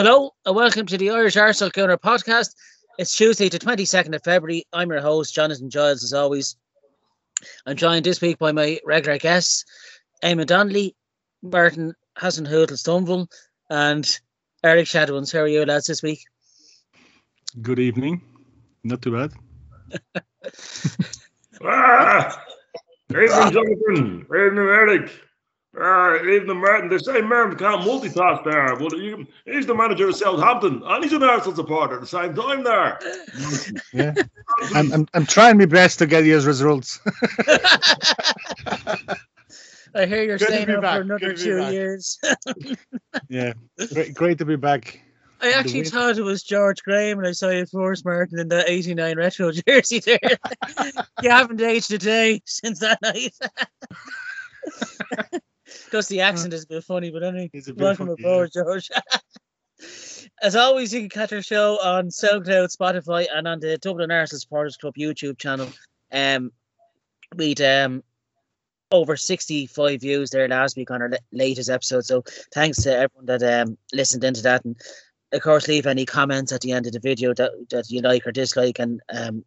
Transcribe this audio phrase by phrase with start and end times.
[0.00, 2.56] Hello and welcome to the Irish Arsenal Counter podcast.
[2.98, 4.64] It's Tuesday, the 22nd of February.
[4.72, 6.56] I'm your host, Jonathan Giles, as always.
[7.64, 9.64] I'm joined this week by my regular guests,
[10.24, 10.96] Eamonn Donnelly,
[11.44, 13.28] Martin Hassan Hoodle Stumble,
[13.70, 14.18] and
[14.64, 15.32] Eric Shadowins.
[15.32, 16.24] How are you, lads, this week?
[17.62, 18.20] Good evening.
[18.82, 19.32] Not too bad.
[21.64, 22.44] ah,
[23.10, 24.26] evening, Jonathan.
[24.26, 25.12] Evening, Eric.
[25.80, 26.88] Ah, evening, Martin.
[26.88, 28.76] The same man can't multitask there.
[28.76, 32.34] But you, he's the manager of Southampton, and he's an Arsenal supporter at the same
[32.34, 32.98] time there.
[33.92, 34.14] Yeah,
[34.74, 37.00] I'm, I'm, I'm trying my best to get you his results.
[39.96, 40.96] I hear you're Good to staying be up back.
[40.96, 41.72] for another Good two back.
[41.72, 42.18] years.
[43.28, 43.52] yeah,
[43.92, 45.00] great, great to be back.
[45.40, 45.90] I actually win.
[45.90, 49.52] thought it was George Graham and I saw you first, Martin, in the 89 retro
[49.52, 50.18] jersey there.
[51.22, 53.34] you haven't aged a day since that night.
[55.90, 57.50] Just the accent is a bit funny, but anyway.
[57.52, 58.90] He's a bit Welcome aboard, George.
[60.42, 64.40] As always, you can catch our show on SoundCloud, Spotify, and on the Dublin Arsenal
[64.40, 65.68] Supporters Club YouTube channel.
[66.12, 66.52] Um,
[67.36, 68.02] we'd um
[68.90, 72.04] over 65 views there last week on our latest episode.
[72.04, 74.76] So thanks to everyone that um listened into that, and
[75.32, 78.26] of course, leave any comments at the end of the video that that you like
[78.26, 79.44] or dislike, and um,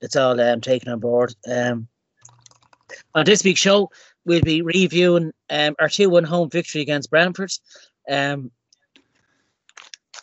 [0.00, 1.34] it's all um taken on board.
[1.46, 1.88] Um,
[3.14, 3.90] on this week's show,
[4.28, 7.50] we'll be reviewing um, our 2 1 home victory against Brentford.
[8.08, 8.52] Um,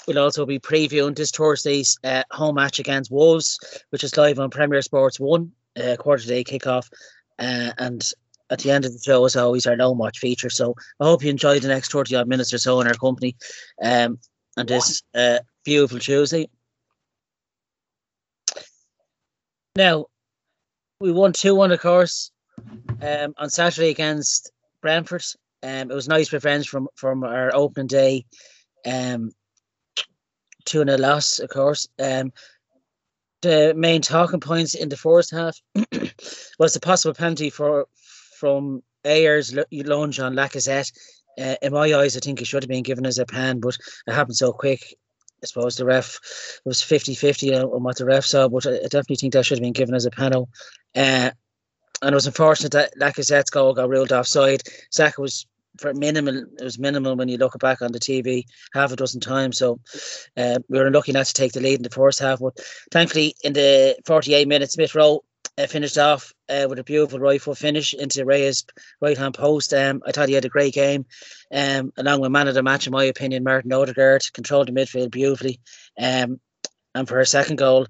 [0.08, 4.52] we'll also be previewing this Thursday's uh, home match against Wolves, which is live on
[4.52, 5.52] Premier Sports 1,
[5.84, 6.88] uh, quarter day kickoff.
[7.40, 8.10] Uh, and
[8.52, 10.52] at the end of the show, as always, our no match feature.
[10.52, 13.36] So I hope you enjoyed the next 30 odd minutes or so in our company
[13.82, 14.20] um,
[14.56, 16.48] on this uh, beautiful Tuesday.
[19.76, 20.06] Now,
[21.02, 22.32] we won 2 1, of course,
[23.02, 25.24] um, on Saturday against Brentford.
[25.64, 28.26] Um, it was nice revenge from from our opening day.
[28.86, 29.32] Um,
[30.66, 31.88] two and a loss, of course.
[32.00, 32.32] Um,
[33.42, 35.60] the main talking points in the first half
[36.60, 37.88] was the possible penalty for
[38.40, 40.92] from Ayers lunge on Lacazette.
[41.40, 43.78] Uh, in my eyes, I think it should have been given as a pen, but
[44.08, 44.96] it happened so quick.
[45.44, 46.20] I suppose the ref
[46.64, 49.58] was 50-50 on on what the ref saw, but I I definitely think that should
[49.58, 50.50] have been given as a panel.
[50.96, 51.32] Uh,
[52.02, 54.64] and it was unfortunate that Lacazette's goal got ruled offside.
[54.90, 55.46] Saka was
[55.80, 56.38] for minimal.
[56.38, 59.58] It was minimal when you look back on the TV half a dozen times.
[59.58, 59.80] So
[60.38, 62.40] uh, we were unlucky not to take the lead in the first half.
[62.40, 62.60] But
[62.92, 65.24] thankfully, in the 48 minutes, Smith Rowe
[65.58, 68.66] uh, finished off uh, with a beautiful foot finish into Raya's
[69.02, 69.74] right hand post.
[69.74, 71.06] Um, I thought he had a great game.
[71.54, 75.12] Um, along with man of the match, in my opinion, Martin Odegaard controlled the midfield
[75.12, 75.60] beautifully.
[76.00, 76.40] Um,
[76.94, 77.88] and for her second goal,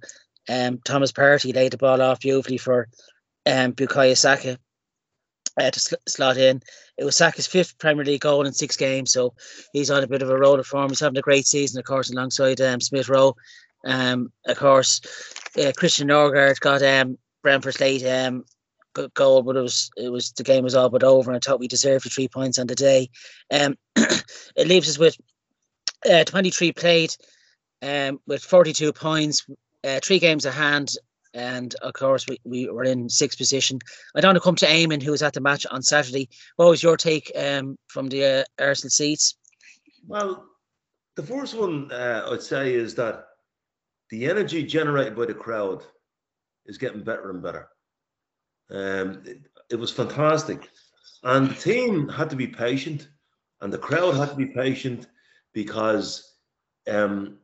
[0.48, 2.88] um, Thomas Partey laid the ball off beautifully for
[3.45, 4.57] um, Bukayo Saka
[5.59, 6.61] uh, to sl- slot in.
[6.97, 9.33] It was Saka's fifth Premier League goal in six games, so
[9.73, 10.89] he's on a bit of a roll of form.
[10.89, 13.35] He's having a great season, of course, alongside um, Smith Rowe.
[13.85, 15.01] Um, of course,
[15.57, 18.44] uh, Christian Nørgaard got um, Brentford's late um,
[19.13, 21.59] goal, but it was it was the game was all but over, and I thought
[21.59, 23.09] we deserved the three points on the day.
[23.51, 25.17] Um, it leaves us with
[26.09, 27.16] uh, 23 played,
[27.81, 29.45] um, with 42 points,
[29.83, 30.95] uh, three games at hand,
[31.35, 33.79] and of course we, we were in sixth position.
[34.16, 36.29] I don't want to come to Eamonn, who was at the match on Saturday.
[36.56, 38.23] What was your take um, from the
[38.59, 39.35] uh, Arsenal seats?
[40.07, 40.45] Well,
[41.16, 43.25] the first one uh, I'd say is that
[44.09, 45.84] the energy generated by the crowd
[46.66, 47.68] is getting better and better.
[48.72, 49.41] Um, it,
[49.72, 50.69] it was fantastic.
[51.24, 53.09] And the team had to be patient,
[53.62, 55.07] and the crowd had to be patient
[55.53, 56.35] because
[56.88, 57.40] um,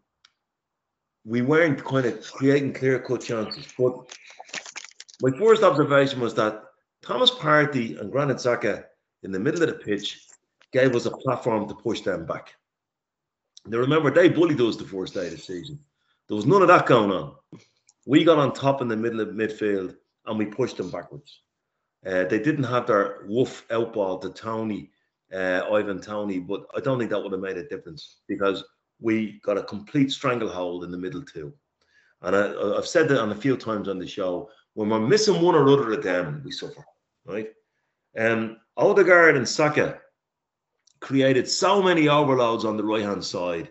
[1.26, 3.68] we weren't kind of creating clear cut chances.
[3.78, 3.94] But
[5.22, 6.64] my first observation was that
[7.02, 8.86] Thomas Partey and Granit Xhaka
[9.24, 10.28] in the middle of the pitch
[10.72, 12.54] gave us a platform to push them back.
[13.66, 15.80] Now remember, they bullied us the first day of the season.
[16.28, 17.36] There was none of that going on.
[18.08, 19.96] We got on top in the middle of midfield
[20.26, 21.42] and we pushed them backwards.
[22.06, 24.90] Uh, they didn't have their woof out ball to Toney,
[25.32, 28.64] uh, Ivan Toney, but I don't think that would have made a difference because
[29.02, 31.54] we got a complete stranglehold in the middle too.
[32.22, 34.50] And I, I've said that on a few times on the show.
[34.74, 36.86] When we're missing one or other of them, we suffer,
[37.26, 37.50] right?
[38.18, 40.00] Um, Odegaard and Saka
[41.02, 43.70] created so many overloads on the right hand side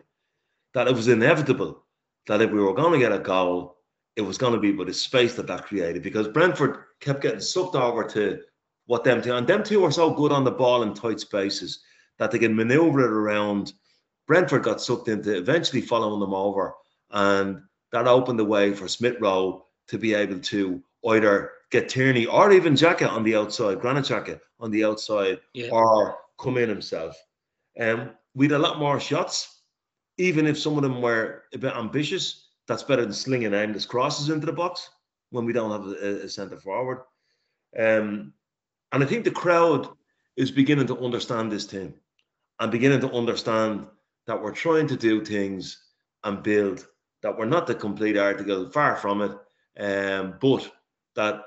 [0.75, 1.85] that it was inevitable
[2.26, 3.79] that if we were going to get a goal,
[4.17, 7.41] it was going to be by the space that that created because Brentford kept getting
[7.41, 8.41] sucked over to
[8.87, 11.81] what them two and them two are so good on the ball in tight spaces
[12.19, 13.73] that they can maneuver it around.
[14.31, 16.73] Brentford got sucked into eventually following them over,
[17.11, 22.27] and that opened the way for Smith Rowe to be able to either get Tierney
[22.27, 25.71] or even Xhaka on the outside, Granit Xhaka on the outside, Yeah.
[25.73, 27.17] or come in himself.
[27.81, 29.62] Um, we had a lot more shots
[30.17, 34.29] even if some of them were a bit ambitious, that's better than slinging aimless crosses
[34.29, 34.91] into the box
[35.31, 36.99] when we don't have a, a centre forward.
[37.76, 38.33] Um,
[38.93, 39.88] and I think the crowd
[40.37, 41.94] is beginning to understand this team
[42.61, 43.88] and beginning to understand
[44.27, 45.83] that we're trying to do things
[46.25, 46.87] and build,
[47.23, 49.33] that we're not the complete article, far from it,
[49.79, 50.71] um, but
[51.17, 51.43] that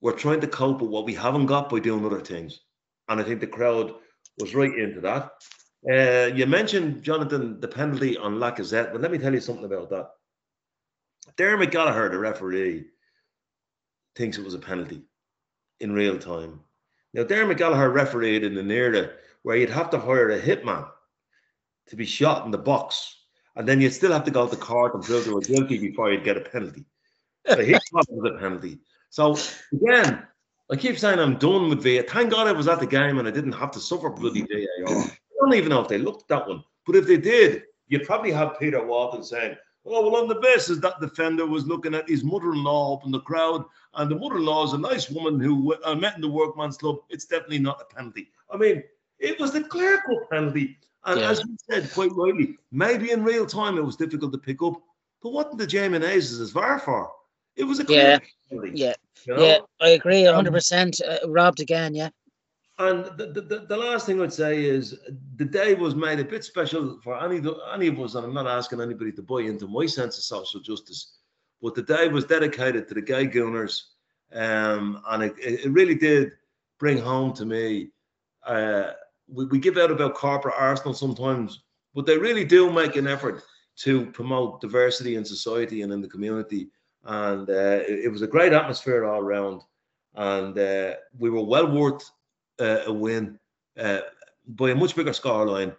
[0.00, 2.60] we're trying to cope with what we haven't got by doing other things.
[3.08, 3.94] And I think the crowd
[4.38, 5.32] was right into that.
[5.90, 9.90] Uh, you mentioned, Jonathan, the penalty on Lacazette, but let me tell you something about
[9.90, 10.10] that.
[11.36, 12.86] Dermot Gallagher, the referee,
[14.16, 15.02] thinks it was a penalty
[15.80, 16.60] in real time.
[17.12, 19.10] Now, Dermot Gallagher refereed in an era
[19.42, 20.88] where you'd have to hire a hitman
[21.94, 23.24] to be shot in the box,
[23.56, 26.10] and then you'd still have to go to court and prove they were guilty before
[26.10, 26.84] you'd get a penalty.
[27.46, 28.80] So he was a penalty.
[29.10, 29.36] So
[29.72, 30.26] again,
[30.70, 32.02] I keep saying I'm done with VAR.
[32.02, 34.88] Thank God I was at the game and I didn't have to suffer bloody VAR.
[34.88, 35.10] I
[35.40, 38.32] don't even know if they looked at that one, but if they did, you'd probably
[38.32, 39.56] have Peter Walton saying,
[39.86, 43.04] Oh, well, on the basis that defender was looking at his mother in law up
[43.04, 45.94] in the crowd, and the mother in law is a nice woman who I uh,
[45.94, 48.30] met in the workman's club, it's definitely not a penalty.
[48.50, 48.82] I mean,
[49.18, 50.78] it was the clear cut penalty.
[51.06, 51.30] And yeah.
[51.30, 54.74] as you said quite rightly, maybe in real time it was difficult to pick up,
[55.22, 57.10] but what the Jamie Hayes as VAR for?
[57.56, 58.18] It was a yeah,
[58.50, 58.94] yeah,
[59.26, 59.44] you know?
[59.44, 59.58] yeah.
[59.80, 61.00] I agree, hundred um, percent.
[61.00, 62.10] Uh, robbed again, yeah.
[62.78, 64.98] And the, the, the last thing I'd say is
[65.36, 67.40] the day was made a bit special for any
[67.72, 70.60] any of us, and I'm not asking anybody to buy into my sense of social
[70.60, 71.18] justice,
[71.62, 73.82] but the day was dedicated to the gay gooners,
[74.32, 76.32] um, and it, it really did
[76.80, 77.90] bring home to me.
[78.44, 78.92] Uh,
[79.28, 81.62] we, we give out about corporate arsenal sometimes,
[81.94, 83.42] but they really do make an effort
[83.76, 86.68] to promote diversity in society and in the community.
[87.04, 89.62] And uh, it, it, was a great atmosphere all around,
[90.14, 92.10] and uh, we were well worth
[92.58, 93.38] uh, a win
[93.78, 94.00] uh,
[94.46, 95.74] by a much bigger scoreline,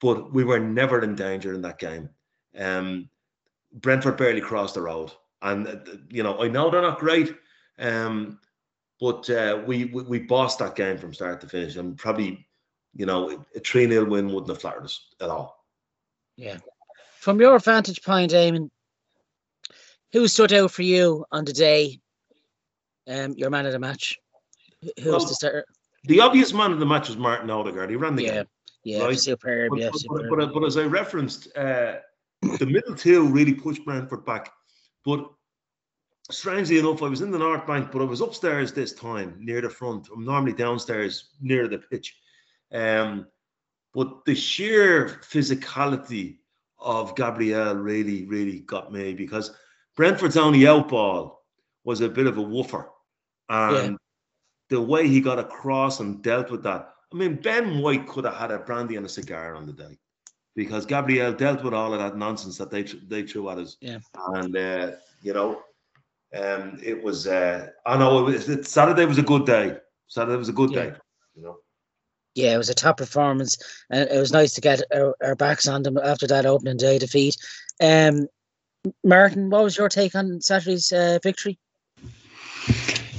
[0.00, 2.08] but we were never in danger in that game.
[2.56, 3.08] Um,
[3.72, 5.10] Brentford barely crossed the road,
[5.42, 5.76] and uh,
[6.10, 7.34] you know I know they're not great,
[7.80, 8.38] um,
[9.00, 12.47] but uh, we, we we bossed that game from start to finish, and probably
[12.98, 15.64] you know a three 0 win wouldn't have flattered us at all.
[16.36, 16.58] Yeah,
[17.20, 18.68] from your vantage point, Eamonn,
[20.12, 22.00] who stood out for you on the day?
[23.08, 24.18] Um, your man of the match.
[24.82, 25.64] Who well, was the starter?
[26.04, 27.90] The obvious man of the match was Martin Odegaard.
[27.90, 28.34] He ran the yeah.
[28.34, 28.44] game.
[28.84, 29.18] Yeah, right?
[29.18, 29.70] superb.
[29.70, 30.30] But, yeah, but, superb.
[30.30, 31.96] But, but, as I referenced, uh,
[32.42, 34.52] the middle two really pushed Brentford back.
[35.04, 35.28] But
[36.30, 39.60] strangely enough, I was in the North Bank, but I was upstairs this time near
[39.60, 40.08] the front.
[40.14, 42.14] I'm normally downstairs near the pitch.
[42.72, 43.26] Um,
[43.94, 46.38] but the sheer physicality
[46.78, 49.52] of Gabriel really, really got me because
[49.96, 51.44] Brentford's only out ball
[51.84, 52.90] was a bit of a woofer.
[53.48, 53.98] And
[54.68, 56.92] the way he got across and dealt with that.
[57.12, 59.98] I mean, Ben White could have had a brandy and a cigar on the day
[60.54, 63.76] because Gabriel dealt with all of that nonsense that they they threw at us.
[63.80, 63.98] Yeah.
[64.34, 64.92] And uh,
[65.22, 65.62] you know,
[66.34, 67.26] um, it was.
[67.26, 69.78] Uh, I know it was, it, Saturday was a good day.
[70.08, 70.82] Saturday was a good yeah.
[70.82, 70.96] day.
[71.34, 71.56] You know.
[72.38, 73.58] Yeah, it was a top performance,
[73.90, 76.96] and it was nice to get our, our backs on them after that opening day
[76.96, 77.36] defeat.
[77.82, 78.28] Um,
[79.02, 81.58] Martin, what was your take on Saturday's uh, victory?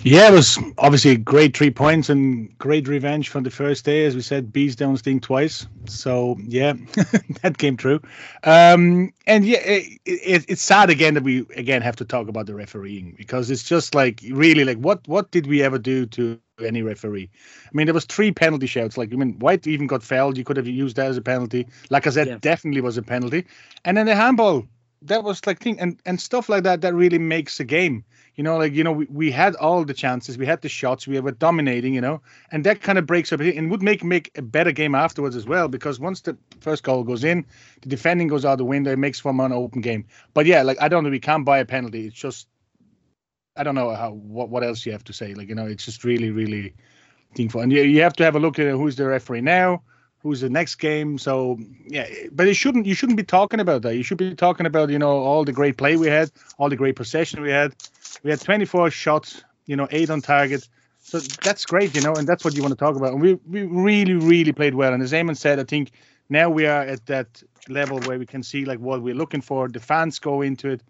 [0.04, 4.06] Yeah, it was obviously great three points and great revenge from the first day.
[4.06, 5.68] As we said, bees down sting twice.
[5.88, 6.74] So yeah,
[7.42, 8.00] that came true.
[8.46, 12.46] Um, and yeah, it, it, it's sad again that we again have to talk about
[12.46, 16.40] the refereeing because it's just like really like what what did we ever do to
[16.64, 17.30] any referee?
[17.66, 18.98] I mean, there was three penalty shouts.
[18.98, 20.38] Like I mean, White even got fouled.
[20.38, 21.68] You could have used that as a penalty.
[21.90, 22.38] Like I said, yeah.
[22.40, 23.46] definitely was a penalty.
[23.84, 24.66] And then the handball
[25.02, 28.04] that was like thing and and stuff like that that really makes a game
[28.40, 31.06] you know, like you know, we, we had all the chances, we had the shots,
[31.06, 32.22] we were dominating, you know,
[32.54, 35.46] and that kind of breaks up and would make make a better game afterwards as
[35.46, 37.46] well because once the first goal goes in,
[37.82, 40.06] the defending goes out the window, it makes for an open game.
[40.34, 42.08] But yeah, like I don't know, we can't buy a penalty.
[42.08, 42.48] It's just
[43.58, 45.34] I don't know how what what else you have to say.
[45.34, 46.76] Like you know, it's just really really
[47.36, 49.84] thing for and you, you have to have a look at who's the referee now
[50.22, 51.18] who's the next game.
[51.18, 53.96] So yeah, but it shouldn't you shouldn't be talking about that.
[53.96, 56.76] You should be talking about you know all the great play we had, all the
[56.76, 57.76] great possession we had.
[58.24, 60.68] We had 24 shots, you know, eight on target.
[61.02, 63.14] So that's great, you know, and that's what you want to talk about.
[63.14, 64.94] And we we really really played well.
[64.94, 65.92] And as Eamonn said, I think
[66.30, 69.68] now we are at that level where we can see like what we're looking for.
[69.68, 70.84] The fans go into it,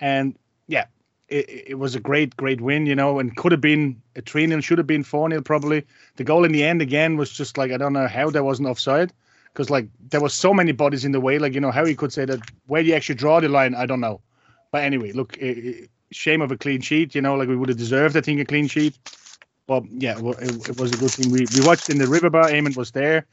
[0.00, 0.36] and
[0.66, 0.86] yeah,
[1.32, 4.46] it, it, was a great, great win, you know, and could have been a 3
[4.46, 5.84] 0, should have been 4 0 probably.
[6.16, 8.68] The goal in the end again was just like, I don't know how that wasn't
[8.68, 9.12] offside
[9.52, 11.38] because, like, there was so many bodies in the way.
[11.38, 13.74] Like, you know, how he could say that where do you actually draw the line?
[13.74, 14.20] I don't know.
[14.70, 17.78] But anyway, look, it, shame of a clean sheet, you know, like we would have
[17.78, 18.98] deserved, I think, a clean sheet.
[19.66, 21.30] But yeah, it, was a good thing.
[21.30, 23.26] We, we watched in the river bar, Eamonn was there.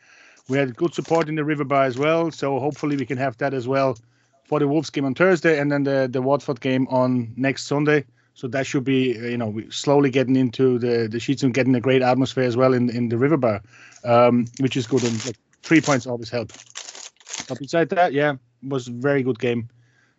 [0.48, 3.38] We had good support in the River Bar as well, so hopefully we can have
[3.38, 4.00] that as well
[4.50, 8.04] for the Wolves game on Thursday and then the the Watford game on next Sunday.
[8.34, 11.80] So that should be, you know, slowly getting into the the sheets and getting a
[11.80, 13.62] great atmosphere as well in in the River Bar,
[14.04, 15.04] um, which is good.
[15.04, 16.52] And like, three points always help.
[17.48, 19.70] But besides that, yeah, was a very good game.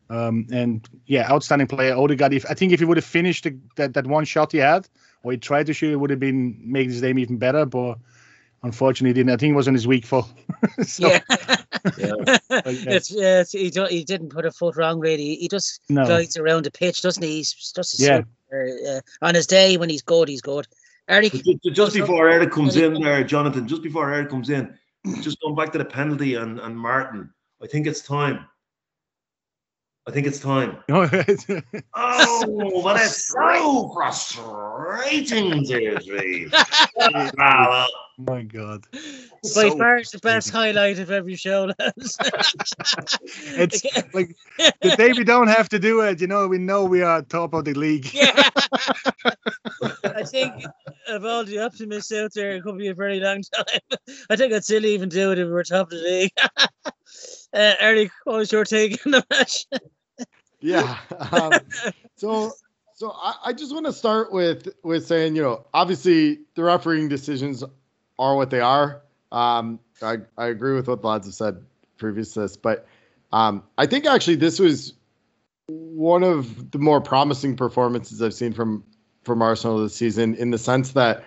[0.09, 2.33] Um, and yeah, outstanding player Odegaard.
[2.33, 4.89] If I think if he would have finished the, that that one shot he had,
[5.25, 7.67] or he tried to shoot, it would have been made his game even better.
[7.67, 7.99] But
[8.63, 9.33] unfortunately, didn't.
[9.33, 10.27] I think it was on his weak foot.
[10.83, 11.57] so, yeah.
[11.99, 12.39] yeah.
[12.67, 15.37] It's, he, he didn't put a foot wrong, really.
[15.37, 16.05] He just no.
[16.05, 17.37] glides around the pitch, doesn't he?
[17.37, 18.23] He's just yeah.
[18.53, 20.67] Uh, on his day when he's good, he's good.
[21.09, 24.77] Eric, just, just before Eric comes in there, Jonathan, just before Eric comes in,
[25.23, 27.31] just going back to the penalty and, and Martin,
[27.63, 28.47] I think it's time
[30.11, 30.77] I think it's time.
[30.89, 31.07] oh,
[32.83, 36.51] but it's so frustrating, Deirdre.
[37.39, 37.87] oh,
[38.19, 38.85] my God.
[38.93, 38.99] By
[39.43, 41.71] so far the best highlight of every show.
[41.79, 42.19] it's
[44.13, 47.23] like the day we don't have to do it, you know, we know we are
[47.23, 48.13] top of the league.
[48.13, 48.51] Yeah.
[50.03, 50.53] I think
[51.07, 53.99] of all the optimists out there, it could be a very long time.
[54.29, 56.33] I think I'd still even do it if we were top of the league.
[57.55, 59.67] uh, Eric, what was your take on the match?
[60.61, 60.99] Yeah.
[61.33, 61.53] Um,
[62.17, 62.53] so
[62.95, 67.09] so I, I just want to start with with saying, you know, obviously the refereeing
[67.09, 67.65] decisions
[68.19, 69.03] are what they are.
[69.33, 71.65] Um, I, I agree with what the lads have said
[71.97, 72.87] previous to this, but
[73.33, 74.95] um, I think actually this was
[75.67, 78.85] one of the more promising performances I've seen from
[79.25, 81.25] from Arsenal this season in the sense that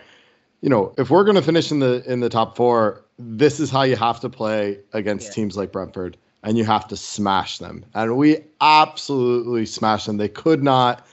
[0.61, 3.71] you know if we're going to finish in the in the top four, this is
[3.71, 5.33] how you have to play against yeah.
[5.33, 7.85] teams like Brentford and you have to smash them.
[7.93, 10.17] And we absolutely smashed them.
[10.17, 11.05] They could not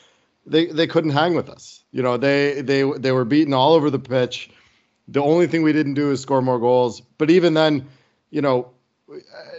[0.46, 1.84] they they couldn't hang with us.
[1.92, 4.50] You know, they they they were beaten all over the pitch.
[5.08, 7.00] The only thing we didn't do is score more goals.
[7.00, 7.86] But even then,
[8.30, 8.70] you know,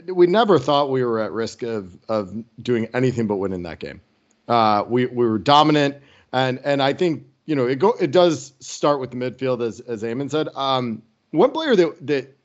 [0.07, 4.01] we never thought we were at risk of of doing anything but winning that game.
[4.47, 5.97] Uh, we we were dominant,
[6.33, 9.79] and and I think you know it go it does start with the midfield as
[9.81, 10.49] as Eamonn said.
[10.55, 11.01] Um,
[11.31, 12.37] one player that that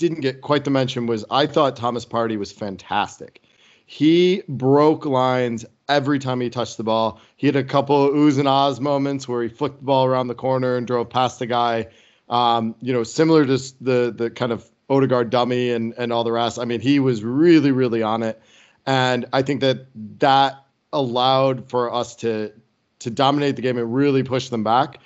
[0.00, 3.42] didn't get quite the mention was I thought Thomas Partey was fantastic.
[3.84, 7.20] He broke lines every time he touched the ball.
[7.36, 10.28] He had a couple of oohs and ahs moments where he flicked the ball around
[10.28, 11.88] the corner and drove past the guy.
[12.28, 16.32] Um, you know, similar to the the kind of Odegaard dummy and and all the
[16.32, 16.58] rest.
[16.58, 18.40] I mean, he was really really on it,
[18.86, 19.86] and I think that
[20.20, 22.52] that allowed for us to
[23.00, 24.98] to dominate the game and really push them back.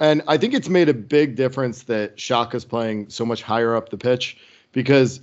[0.00, 3.90] And I think it's made a big difference that Xhaka's playing so much higher up
[3.90, 4.38] the pitch
[4.72, 5.20] because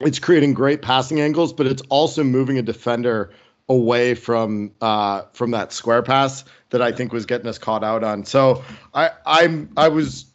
[0.00, 3.32] it's creating great passing angles, but it's also moving a defender
[3.68, 8.04] away from uh, from that square pass that I think was getting us caught out
[8.04, 8.24] on.
[8.24, 8.62] So
[8.94, 10.26] I I'm I was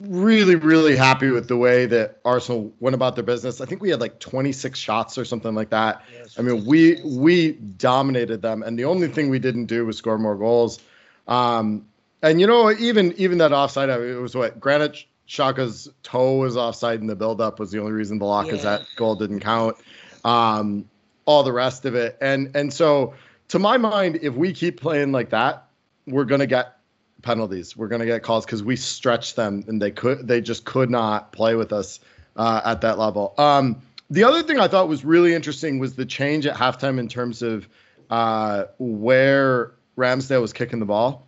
[0.00, 3.60] really really happy with the way that Arsenal went about their business.
[3.60, 6.02] I think we had like 26 shots or something like that.
[6.36, 10.18] I mean we we dominated them, and the only thing we didn't do was score
[10.18, 10.80] more goals.
[11.28, 11.86] Um,
[12.22, 17.00] and you know, even even that offside, it was what Granit Xhaka's toe was offside
[17.00, 18.96] in the buildup was the only reason the Lacazette yeah.
[18.96, 19.76] goal didn't count.
[20.24, 20.88] Um,
[21.24, 23.14] all the rest of it, and and so
[23.48, 25.66] to my mind, if we keep playing like that,
[26.06, 26.78] we're gonna get
[27.22, 27.76] penalties.
[27.76, 31.32] We're gonna get calls because we stretched them, and they could they just could not
[31.32, 31.98] play with us
[32.36, 33.34] uh, at that level.
[33.38, 37.08] Um, the other thing I thought was really interesting was the change at halftime in
[37.08, 37.68] terms of
[38.10, 41.26] uh, where Ramsdale was kicking the ball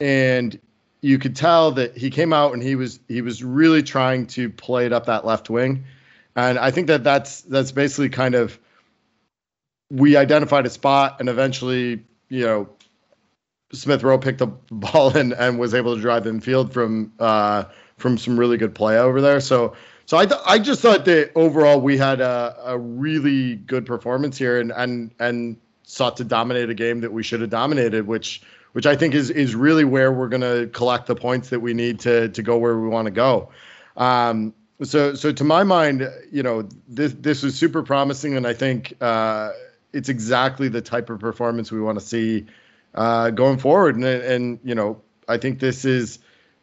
[0.00, 0.58] and
[1.00, 4.50] you could tell that he came out and he was he was really trying to
[4.50, 5.84] play it up that left wing,
[6.36, 8.58] and I think that that's that's basically kind of
[9.90, 12.68] we identified a spot and eventually you know
[13.72, 17.64] Smith Rowe picked the ball and, and was able to drive in field from uh,
[17.96, 19.40] from some really good play over there.
[19.40, 19.74] So
[20.06, 24.38] so I th- I just thought that overall we had a, a really good performance
[24.38, 28.42] here and and and sought to dominate a game that we should have dominated, which
[28.72, 31.74] which I think is is really where we're going to collect the points that we
[31.74, 33.50] need to to go where we want to go.
[33.96, 38.54] Um, so so to my mind, you know, this this was super promising, and I
[38.54, 39.50] think uh,
[39.92, 42.46] it's exactly the type of performance we want to see
[42.94, 43.96] uh, going forward.
[43.96, 46.18] And and you know, I think this is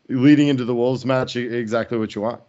[0.08, 2.42] leading into the Wolves match exactly what you want.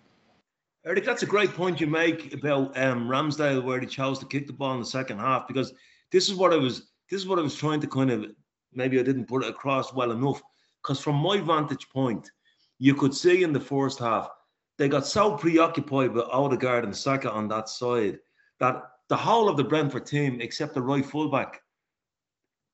[0.84, 4.46] Eric, that's a great point you make about um, Ramsdale, where he chose to kick
[4.46, 5.72] the ball in the second half, because
[6.12, 8.26] this is what I was this is what I was trying to kind of
[8.76, 10.40] maybe I didn't put it across well enough.
[10.82, 12.30] Because from my vantage point,
[12.78, 14.28] you could see in the first half,
[14.78, 18.18] they got so preoccupied with Odegaard and Saka on that side
[18.60, 21.60] that the whole of the Brentford team, except the right fullback,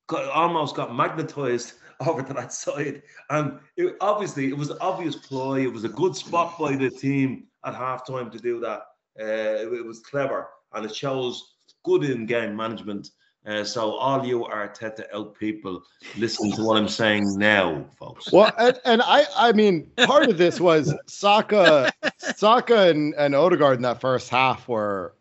[0.09, 1.75] got, almost got magnetized
[2.07, 3.03] over to that side.
[3.31, 5.63] And it, obviously, it was an obvious ploy.
[5.63, 8.83] It was a good spot by the team at halftime to do that.
[9.21, 13.11] Uh, it, it was clever and it shows good in-game management.
[13.45, 15.83] Uh, so all you Arteta out people,
[16.17, 18.31] listen to what I'm saying now, folks.
[18.31, 21.93] Well, and, and I, I mean, part of this was Saka,
[22.37, 25.15] Saka and, and Odegaard in that first half were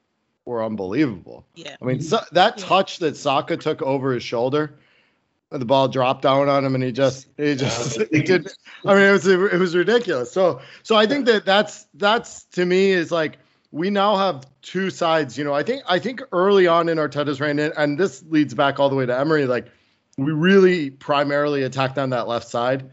[0.45, 1.45] were unbelievable.
[1.55, 1.75] Yeah.
[1.81, 2.65] I mean, so, that Yeah.
[2.65, 4.75] touch that Saka took over his shoulder,
[5.49, 8.51] the ball dropped down on him, and he just, he just, he did.
[8.85, 10.31] I mean, it was, it was ridiculous.
[10.31, 13.37] So, so I think that that's that's to me is like
[13.71, 15.37] we now have two sides.
[15.37, 18.53] You know, I think I think early on in Arteta's reign, and, and this leads
[18.53, 19.45] back all the way to Emery.
[19.45, 19.67] Like
[20.17, 22.91] we really primarily attacked on that left side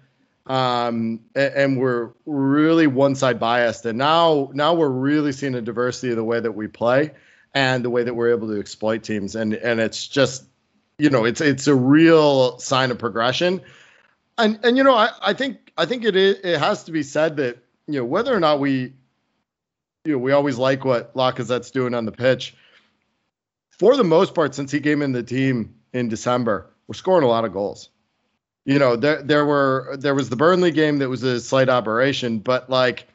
[0.48, 5.60] um a- and, we're really one side biased and now now we're really seeing a
[5.60, 7.10] diversity of the way that we play
[7.54, 10.44] and the way that we're able to exploit teams and and it's just
[10.98, 13.60] you know it's it's a real sign of progression
[14.38, 17.02] and and you know i i think i think it is it has to be
[17.02, 18.94] said that you know whether or not we
[20.08, 22.56] you know we always like what Lacazette's doing on the pitch
[23.70, 27.28] for the most part since he came in the team in december we're scoring a
[27.28, 27.90] lot of goals
[28.68, 32.38] you know there there were there was the Burnley game that was a slight aberration,
[32.38, 33.08] but like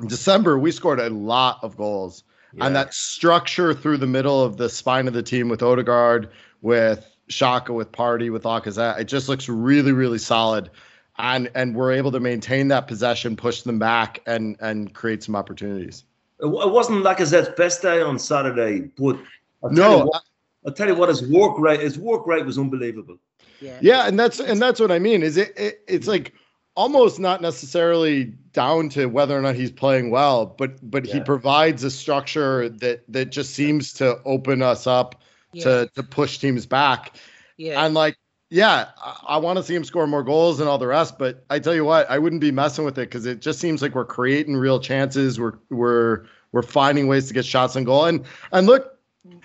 [0.00, 2.24] in December we scored a lot of goals.
[2.52, 2.66] Yeah.
[2.66, 6.28] And that structure through the middle of the spine of the team with Odegaard,
[6.60, 10.70] with Xhaka, with Partey, with Lacazette, it just looks really, really solid.
[11.18, 15.36] And and we're able to maintain that possession, push them back, and and create some
[15.36, 16.04] opportunities.
[16.40, 19.16] It wa- it wasn't Lacazette's best day on Saturday, but
[19.62, 20.22] I'll No, what,
[20.66, 23.16] I'll tell you what, his work rate, his work rate was unbelievable.
[23.60, 23.78] Yeah.
[23.80, 25.22] Yeah, and that's and that's what I mean.
[25.22, 26.32] Is it, it it's like
[26.74, 31.84] almost not necessarily down to whether or not he's playing well, but but he provides
[31.84, 35.64] a structure that that just seems to open us up Yeah.
[35.64, 37.14] to to push teams back.
[37.56, 37.84] yeah.
[37.84, 38.16] And like,
[38.54, 41.44] yeah, I, I want to see him score more goals and all the rest, but
[41.50, 43.96] I tell you what, I wouldn't be messing with it because it just seems like
[43.96, 45.40] we're creating real chances.
[45.40, 48.04] We're we're we're finding ways to get shots on goal.
[48.04, 48.96] And and look,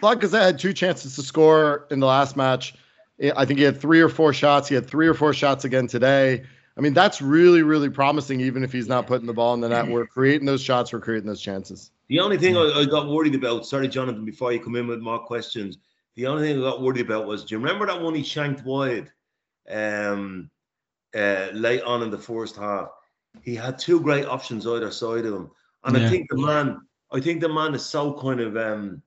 [0.03, 2.75] Lacazette had two chances to score in the last match.
[3.35, 4.69] I- think he had three or four shots.
[4.69, 6.43] He had three or four shots again today.
[6.77, 9.69] I mean, that's really, really promising, even if he's not putting the ball in the
[9.69, 9.87] net.
[9.87, 11.91] We're creating those shots, we're creating those chances.
[12.09, 14.99] The only thing I, I got worried about, sorry, Jonathan, before you come in with
[14.99, 15.79] more questions,
[16.19, 18.65] the only thing I got worried about was, do you remember that one he shanked
[18.65, 19.09] wide
[19.69, 20.51] um,
[21.15, 22.89] uh, late on in the first half?
[23.41, 25.51] He had two great options either side of him,
[25.85, 26.81] and I think the man,
[27.13, 29.01] I think the man is so kind of um,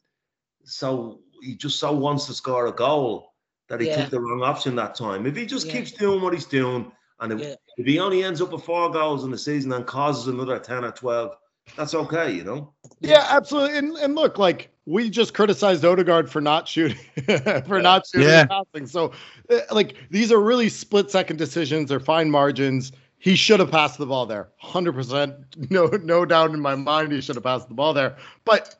[0.64, 3.34] so he just so wants to score a goal
[3.68, 4.02] that he Yeah.
[4.02, 5.26] took the wrong option that time.
[5.26, 5.72] If he just Yeah.
[5.74, 7.54] keeps doing what he's doing, and if, Yeah.
[7.76, 10.82] if he only ends up with four goals in the season and causes another ten
[10.82, 11.36] or twelve,
[11.76, 12.72] that's okay, you know.
[13.00, 13.76] Yeah, absolutely.
[13.76, 16.98] And and look, like we just criticized Odegaard for not shooting
[17.66, 18.46] for not shooting Yeah.
[18.46, 18.86] passing.
[18.86, 19.12] So
[19.50, 22.92] uh, like these are really split second decisions, they're fine margins.
[23.18, 24.48] He should have passed the ball there.
[24.62, 28.16] 100% no no doubt in my mind he should have passed the ball there.
[28.44, 28.74] But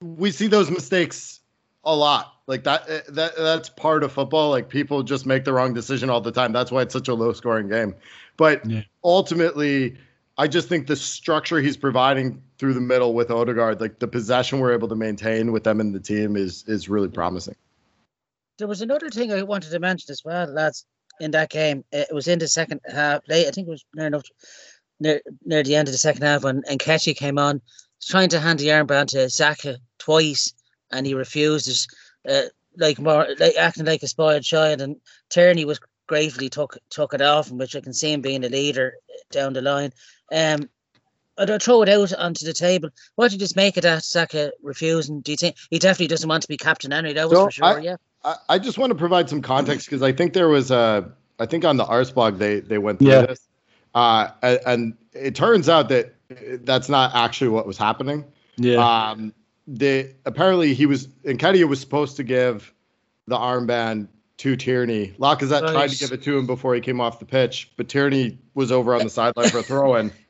[0.00, 1.40] we see those mistakes
[1.84, 2.34] a lot.
[2.46, 4.50] Like that uh, that that's part of football.
[4.50, 6.52] Like people just make the wrong decision all the time.
[6.52, 7.94] That's why it's such a low scoring game.
[8.36, 8.82] But Yeah.
[9.04, 9.96] ultimately
[10.38, 14.60] I just think the structure he's providing through the middle with Odegaard, like the possession
[14.60, 17.56] we're able to maintain with them in the team is is really promising.
[18.58, 20.86] There was another thing I wanted to mention as well, lads.
[21.20, 23.22] In that game, it was in the second half.
[23.28, 24.22] Late, I think it was near enough
[25.00, 27.60] near near the end of the second half when Nketiah came on,
[28.00, 30.54] trying to hand the armband to Xhaka twice,
[30.92, 31.92] and he refused.
[32.28, 32.42] Uh,
[32.76, 34.96] like more like acting like a spoiled child, and
[35.30, 38.48] Tierney was gratefully took took it off him, which I can see him being a
[38.48, 38.94] leader
[39.30, 39.92] down the line.
[40.32, 40.68] Um,
[41.38, 42.88] I'd I'd throw it out onto the table.
[43.14, 45.20] What do you just make of that Saka refusing?
[45.20, 47.14] Do you think he definitely doesn't want to be captain anyway?
[47.14, 47.64] That was So for sure.
[47.64, 47.96] I- yeah.
[48.24, 51.46] I, I just want to provide some context because I think there was a I
[51.46, 53.26] think on the Arseblog they they went through Yeah.
[53.26, 53.46] this.
[53.94, 56.14] Uh, and, and it turns out that
[56.64, 58.24] that's not actually what was happening.
[58.56, 58.78] Yeah.
[59.10, 59.32] Um,
[59.68, 62.74] they apparently he was Nketiah was supposed to give
[63.28, 65.14] the armband to Tierney.
[65.18, 68.38] Lacazette tried to give it to him before he came off the pitch, but Tierney
[68.54, 70.12] was over on the sideline for a throw in.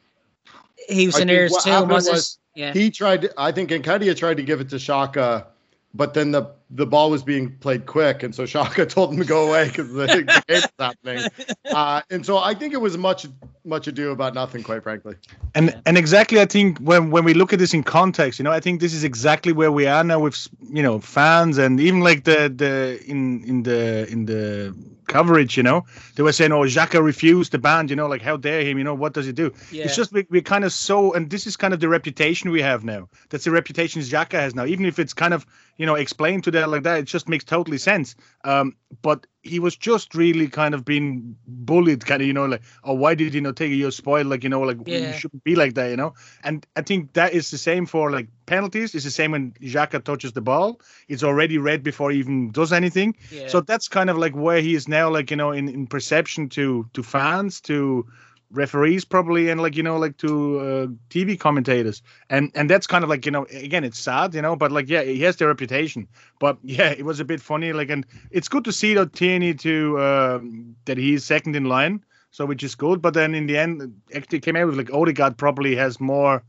[0.89, 2.59] He was I in think too, was, was it?
[2.59, 2.73] Yeah.
[2.73, 5.45] He tried to, I think Nketiah tried to give it to Xhaka,
[5.93, 9.25] but then the the ball was being played quick, and so Xhaka told him to
[9.25, 11.31] go away because the, the game was happening.
[11.71, 13.27] Uh, and so I think it was much
[13.65, 15.15] much ado about nothing, quite frankly.
[15.55, 15.81] and Yeah.
[15.87, 18.61] and exactly i think when when we look at this in context you know i
[18.61, 22.25] think this is exactly where we are now with you know fans and even like
[22.25, 24.75] the the in in the in the
[25.07, 28.37] coverage you know they were saying oh Xhaka refused the ban you know like how
[28.37, 29.85] dare him you know what does he do yeah.
[29.85, 32.61] it's just we, we're kind of so and this is kind of the reputation we
[32.61, 35.47] have now that's the reputation Xhaka has now even if it's kind of
[35.79, 39.59] you know explained to that like that it just makes totally sense um but he
[39.59, 43.35] was just really kind of being bullied, kind of, you know, like, oh, why did
[43.35, 44.25] you not take your spoil?
[44.25, 44.99] Like, you know, like Yeah.
[44.99, 46.15] you shouldn't be like that, you know.
[46.45, 48.95] And I think that is the same for like penalties.
[48.95, 50.81] It's the same when Xhaka touches the ball.
[51.09, 53.17] It's already red before he even does anything.
[53.31, 53.49] Yeah.
[53.49, 56.49] So that's kind of like where he is now, like you know, in, in perception
[56.51, 58.07] to to fans, to
[58.51, 63.05] referees probably, and like you know, like to uh, TV commentators, and and that's kind
[63.05, 65.47] of like you know, again, it's sad, you know, but like yeah, he has the
[65.47, 66.09] reputation,
[66.39, 69.55] but yeah, it was a bit funny, like, and it's good to see that Tierney
[69.55, 73.59] to um, that he's second in line, so which is good, but then in the
[73.59, 76.43] end, actually came out with like Odegaard probably has more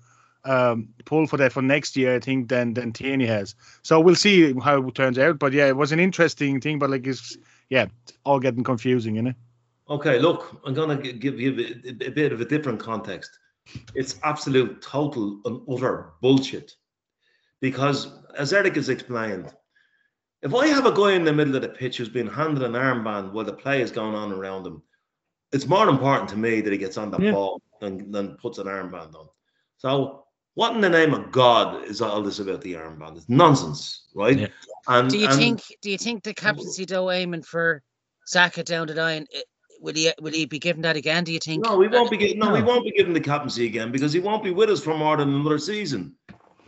[0.46, 3.56] um pull for that for next year i think than than Tierney has.
[3.82, 5.38] So we'll see how it turns out.
[5.38, 7.36] But yeah it was an interesting thing but like it's
[7.68, 9.34] yeah it's all getting confusing you know
[9.90, 11.52] Okay, look, I'm going to give you
[11.86, 13.32] a, a bit of a different context.
[13.96, 16.74] It's absolute, total, and utter bullshit.
[17.60, 19.54] Because, as Eric has explained,
[20.42, 22.74] if I have a guy in the middle of the pitch who's been handed an
[22.74, 24.82] armband while the play is going on around him,
[25.52, 27.32] it's more important to me that he gets on the Yeah.
[27.32, 29.28] ball than, than puts an armband on.
[29.78, 33.18] So, what in the name of God is all this about the armband?
[33.18, 34.38] It's nonsense, right?
[34.38, 34.48] Yeah.
[34.88, 35.62] And do you and- think?
[35.82, 37.82] Do you think the captaincy though aiming for
[38.26, 39.26] Saka down the line?
[39.80, 40.12] Will he?
[40.22, 41.24] Will he be given that again?
[41.24, 41.66] Do you think?
[41.66, 42.40] No, we won't be getting.
[42.40, 44.98] No, we won't be giving the captaincy again because he won't be with us for
[44.98, 46.16] more than another season,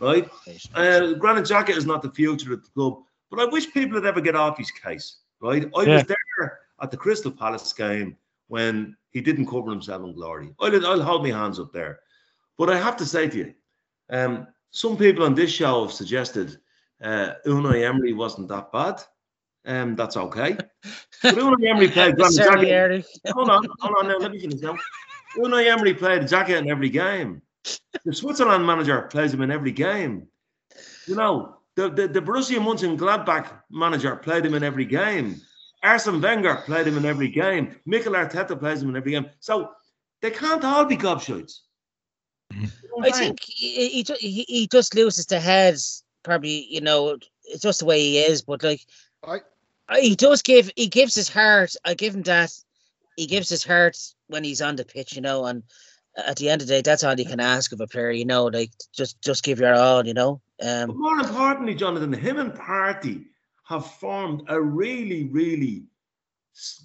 [0.00, 0.28] right?
[0.74, 4.06] Uh, Granit Xhaka is not the future of the club, but I wish people would
[4.06, 5.70] ever get off his case, right?
[5.76, 5.94] I Yeah.
[5.94, 8.16] was there at the Crystal Palace game
[8.48, 10.54] when he didn't cover himself in glory.
[10.60, 12.00] I'll, I'll hold my hands up there,
[12.58, 13.54] but I have to say to you,
[14.10, 16.58] um, some people on this show have suggested
[17.02, 19.02] uh, Unai Emery wasn't that bad.
[19.64, 20.56] Um, that's okay.
[21.22, 23.06] But Unai Emery played Granit Sorry, Jacket Eric.
[23.28, 24.16] hold on, hold on now.
[24.18, 24.76] Let me finish now.
[25.36, 27.42] Unai Emery played Xhaka in every game.
[28.04, 30.26] The Switzerland manager plays him in every game.
[31.06, 35.40] You know, the, the, the Borussia Mönchengladbach manager played him in every game.
[35.84, 37.76] Arsene Wenger played him in every game.
[37.86, 39.30] Mikel Arteta plays him in every game.
[39.38, 39.70] So
[40.22, 41.60] they can't all be gobshites.
[42.52, 46.80] You know what I think he, he he he just loses the heads, Probably, you
[46.80, 48.42] know, it's just the way he is.
[48.42, 48.80] But like,
[49.24, 49.40] I- I-
[50.00, 51.74] he does give he gives his heart.
[51.84, 52.50] I give him that.
[53.16, 53.96] He gives his heart
[54.28, 55.44] when he's on the pitch, you know.
[55.44, 55.62] And
[56.16, 58.24] at the end of the day, that's all you can ask of a player, you
[58.24, 58.44] know.
[58.46, 60.40] Like just just give your all, you know.
[60.58, 63.26] But Um, more importantly, Jonathan, him and Partey
[63.64, 65.84] have formed a really, really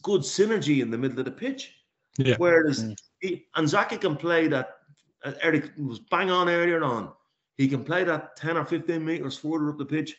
[0.02, 1.74] good synergy in the middle of the pitch.
[2.17, 2.36] Yeah.
[2.38, 2.96] Whereas Mm.
[3.20, 4.78] he, and Zaki can play that,
[5.24, 7.12] uh, Eric was bang on earlier on.
[7.58, 10.15] He can play that 10 or 15 meters further up the pitch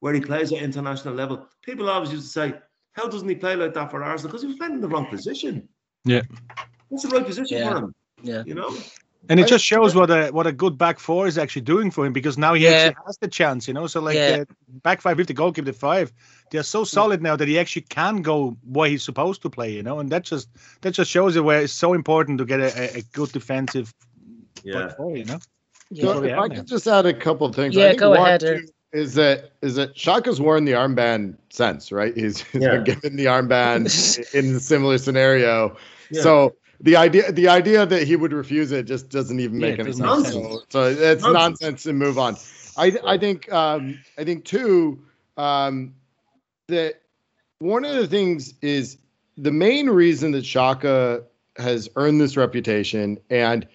[0.00, 1.46] where he plays at international level.
[1.62, 2.54] People always used to say,
[2.92, 4.30] How doesn't he play like that for Arsenal?
[4.30, 5.68] Because he was playing in the wrong position.
[6.04, 6.22] Yeah.
[6.88, 7.70] What's the right position Yeah.
[7.72, 7.94] for him?
[8.22, 8.42] yeah.
[8.46, 8.74] You know?
[9.28, 12.06] and it just shows what a what a good back four is actually doing for
[12.06, 12.70] him because now he Yeah.
[12.70, 14.42] actually has the chance you know so like Yeah.
[14.42, 14.44] uh,
[14.84, 16.12] back five with the goalkeeper the five
[16.52, 19.82] they're so solid now that he actually can go where he's supposed to play you
[19.82, 20.48] know and that just
[20.82, 23.92] that just shows you where it's so important to get a, a- a good defensive
[24.64, 25.40] back four you know
[25.90, 26.02] yeah.
[26.04, 26.54] So if I now.
[26.54, 27.74] could just add a couple of things.
[27.74, 28.64] Yeah, I think go one, ahead, too, Eric.
[28.96, 32.16] Is that is that Xhaka's worn the armband since, right?
[32.16, 32.76] He's, he's Yeah.
[32.76, 33.86] been given the armband
[34.34, 35.76] in a similar scenario.
[36.10, 36.22] Yeah.
[36.22, 39.80] So the idea the idea that he would refuse it just doesn't even make it
[39.80, 40.32] any sense.
[40.32, 41.32] So, so it's Nonsense.
[41.60, 42.36] nonsense and move on.
[42.76, 44.98] I I think um I think too
[45.36, 45.94] um
[46.68, 47.00] that
[47.58, 48.98] one of the things is
[49.36, 51.22] the main reason that Shaka
[51.58, 53.66] has earned this reputation and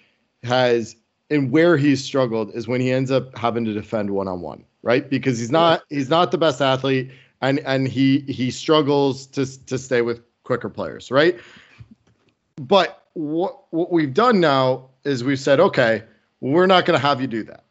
[0.43, 0.95] has
[1.29, 4.65] and where he's struggled is when he ends up having to defend one on one,
[4.83, 5.09] right?
[5.09, 9.77] Because he's not he's not the best athlete and and he he struggles to to
[9.77, 11.39] stay with quicker players, right?
[12.55, 16.03] But what what we've done now is we've said, okay,
[16.39, 17.63] we're not going to have you do that.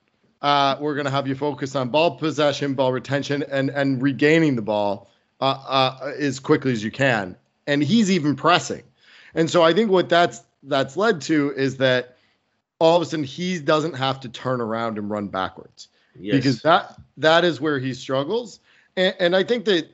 [0.43, 4.57] Uh, we're going to have you focus on ball possession, ball retention, and and regaining
[4.57, 7.37] the ball uh, uh, as quickly as you can.
[7.67, 8.83] And he's even pressing.
[9.35, 12.17] And so I think what that's that's led to is that
[12.79, 15.89] all of a sudden he doesn't have to turn around and run backwards
[16.21, 16.37] Yes.
[16.37, 18.61] because that that is where he struggles.
[18.97, 19.89] And, and I think that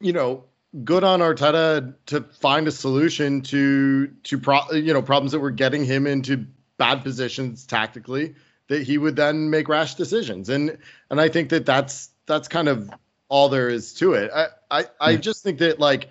[0.00, 0.44] you know,
[0.84, 5.50] good on Arteta to find a solution to to pro, you know problems that were
[5.50, 8.34] getting him into bad positions tactically
[8.68, 10.48] that he would then make rash decisions.
[10.48, 10.78] And
[11.10, 12.90] and I think that that's that's kind of
[13.28, 14.30] all there is to it.
[14.34, 16.08] I I, I just think that like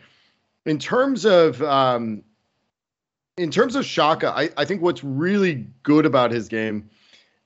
[0.66, 2.24] in terms of um
[3.38, 6.90] in terms of Xhaka, I, I think what's really good about his game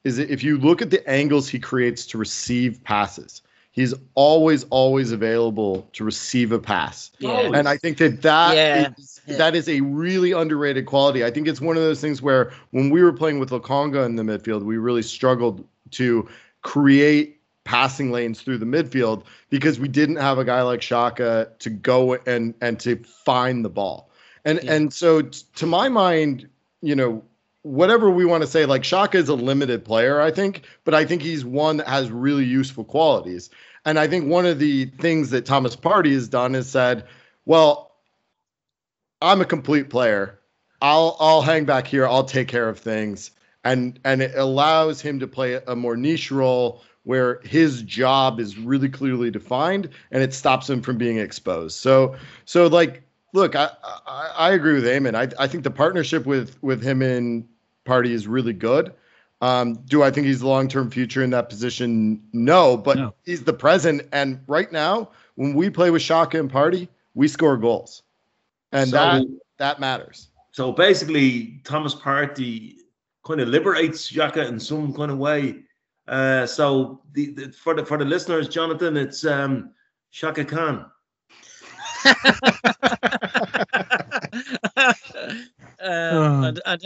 [0.08, 3.41] is that if you look at the angles he creates to receive passes,
[3.74, 7.12] he's always, always available to receive a pass.
[7.20, 7.52] Yeah.
[7.54, 8.93] And I think that that Yeah.
[8.98, 9.38] is, Yeah.
[9.38, 11.26] that is a really underrated quality.
[11.26, 14.15] I think it's one of those things where when we were playing with Lokonga in
[14.15, 16.28] the midfield, we really struggled to
[16.62, 21.70] create passing lanes through the midfield because we didn't have a guy like Xhaka to
[21.70, 24.10] go and and to find the ball.
[24.46, 26.48] And and so t- to my mind,
[26.82, 27.22] you know,
[27.68, 31.06] whatever we want to say, like Xhaka is a limited player, I think, but I
[31.06, 33.50] think he's one that has really useful qualities.
[33.86, 37.06] And I think one of the things that Thomas Partey has done is said,
[37.46, 37.96] well,
[39.22, 40.40] I'm a complete player.
[40.82, 42.08] I'll I'll hang back here.
[42.08, 43.32] I'll take care of things.
[43.64, 48.58] And and it allows him to play a more niche role where his job is
[48.58, 51.78] really clearly defined and it stops him from being exposed.
[51.78, 53.04] So so like
[53.34, 53.70] look, I
[54.06, 55.16] I, I agree with Eamonn.
[55.16, 57.48] I I think the partnership with with him and
[57.88, 58.93] Partey is really good.
[59.41, 62.21] Um, do I think he's the long term future in that position?
[62.34, 63.13] No, but No.
[63.23, 64.02] he's the present.
[64.12, 68.04] And right now, when we play with Xhaka and Partey, we score goals,
[68.71, 69.23] and So- that
[69.58, 70.30] that matters.
[70.52, 72.78] So basically, Thomas Partey
[73.26, 75.63] kind of liberates Xhaka in some kind of way.
[76.08, 79.71] Uh, so the, the for the for the listeners, Jonathan, it's um,
[80.12, 80.86] Shaka Khan.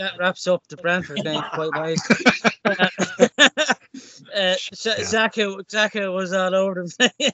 [0.00, 2.16] and, and that wraps up the Brentford game quite nicely.
[4.34, 4.94] uh, Sh- Yeah.
[5.04, 7.30] Xhaka, Xhaka was all over them.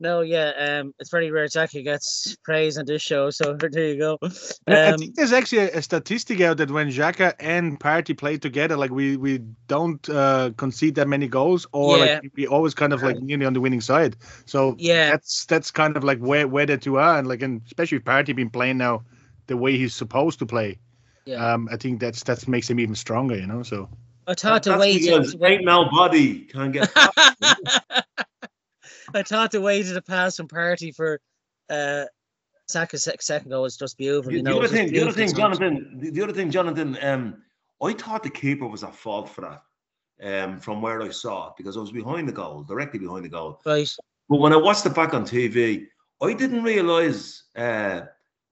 [0.00, 3.98] no, yeah, um, it's very rare Xhaka gets praise on this show, so there you
[3.98, 4.18] go.
[4.66, 8.16] And I Um, think there's actually a, a statistic out that when Xhaka and Partey
[8.16, 12.20] play together, like we we don't uh, concede that many goals, or Yeah.
[12.20, 14.16] like we always kind of like nearly on the winning side.
[14.46, 17.62] So yeah, that's that's kind of like where where the two are, and like and
[17.66, 19.04] especially with Partey been playing now
[19.46, 20.78] the way he's supposed to play.
[21.26, 21.54] Yeah.
[21.54, 23.62] Um, I think that's that makes him even stronger, you know.
[23.62, 23.88] So
[24.26, 26.90] I thought the That's way because to, ain't nobody can get.
[29.14, 31.20] I thought the way to the pass from Partey for
[31.68, 32.04] uh,
[32.68, 34.30] Saka's second goal was just beautiful.
[34.30, 35.36] the, You the know, other it was thing, the other thing, touch.
[35.36, 37.42] Jonathan, the, the other thing, Jonathan, um,
[37.82, 39.62] I thought the keeper was at fault for that.
[40.18, 43.28] Um, from where I saw it, because I was behind the goal, directly behind the
[43.28, 43.60] goal.
[43.66, 43.94] Right.
[44.30, 45.88] But when I watched it back on TV,
[46.22, 48.00] I didn't realize uh,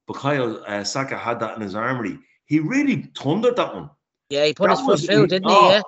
[0.06, 2.18] Bukayo uh, Saka had that in his armory.
[2.46, 3.90] He really thundered that one.
[4.28, 5.54] Yeah, he put That his foot was- through, didn't he?
[5.56, 5.70] oh.
[5.70, 5.82] Yeah.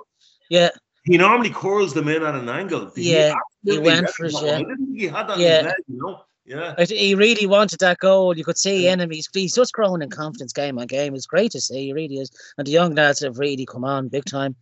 [0.49, 0.69] Yeah.
[1.05, 2.91] He normally curls them in at an angle.
[2.97, 4.55] Yeah, he absolutely went for it, that yeah.
[4.55, 5.59] I didn't think he had that Yeah.
[5.61, 6.21] in his head, you know?
[6.49, 6.85] Yeah.
[6.85, 8.37] He really wanted that goal.
[8.37, 9.29] You could see enemies.
[9.33, 11.15] He's just growing in confidence game on game.
[11.17, 11.87] It's great to see.
[11.87, 12.31] He really is.
[12.57, 14.55] And the young lads have really come on big time.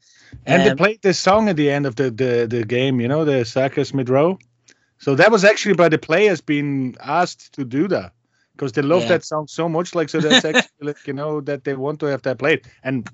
[0.47, 3.09] and they Um, played this song at the end of the the, the game, you
[3.09, 4.39] know, the Saka's mid row.
[4.99, 8.13] So that was actually by the players being asked to do that
[8.55, 9.09] because they love Yeah.
[9.09, 9.95] that song so much.
[9.95, 13.09] Like so, that's actually like, you know that they want to have that played, and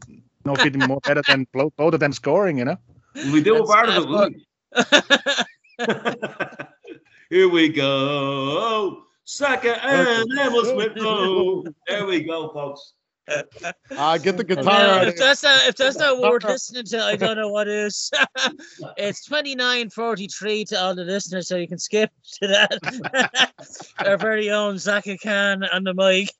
[0.44, 2.76] no fitting more better than both both of them scoring, you know.
[3.32, 4.42] We do a That's- part of of it, wouldn't?
[7.30, 9.04] Here we go.
[9.24, 11.64] Saka and Emil Smith Rowe.
[11.86, 12.94] There we go, folks.
[13.96, 17.36] Uh, get the guitar if that's not if that's not worth listening to, I don't
[17.36, 18.10] know what is.
[18.96, 22.10] it's twenty nine forty three to all the listeners, so you can skip
[22.42, 23.54] to that.
[23.98, 26.30] Our very own Zaka Khan on the mic.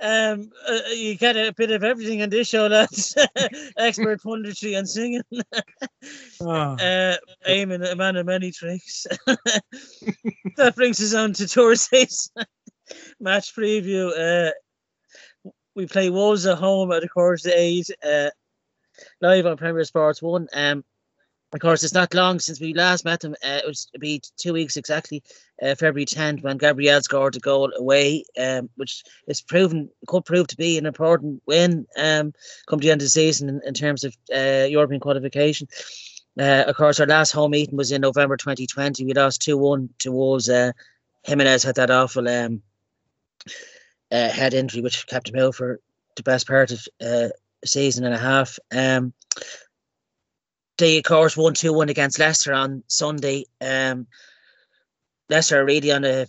[0.00, 3.14] um, uh, you get a bit of everything on this show, lads.
[3.76, 5.22] Expert punditry and singing.
[6.40, 9.06] Uh, aiming at a man of many tricks.
[10.56, 12.30] that brings us on to Thursday's
[13.18, 14.10] match preview.
[14.16, 14.50] Uh,
[15.74, 18.30] we play Wolves at home at the course of eight, uh,
[19.20, 20.48] live on Premier Sports One.
[20.52, 20.84] Um,
[21.52, 23.34] of course, it's not long since we last met them.
[23.44, 25.22] Uh, it was be two weeks exactly,
[25.60, 30.46] uh, February 10th, when Gabriel scored a goal away, um, which is proven could prove
[30.48, 32.32] to be an important win um,
[32.68, 35.66] come to the end of the season in, in terms of uh, European qualification.
[36.38, 39.04] Uh, of course, our last home meeting was in November 2020.
[39.04, 40.48] We lost 2 1 to Wolves.
[40.48, 40.70] Uh,
[41.24, 42.62] Jimenez had that awful um,
[44.12, 45.80] uh, head injury, which kept him out for
[46.16, 47.28] the best part of uh,
[47.62, 48.58] a season and a half.
[48.72, 49.12] Um,
[50.78, 53.44] they, of course, won 2 1 against Leicester on Sunday.
[53.60, 54.06] Um,
[55.28, 56.26] Leicester are really on a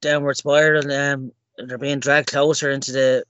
[0.00, 0.90] downward spiral.
[0.90, 3.24] Um, they're being dragged closer into the.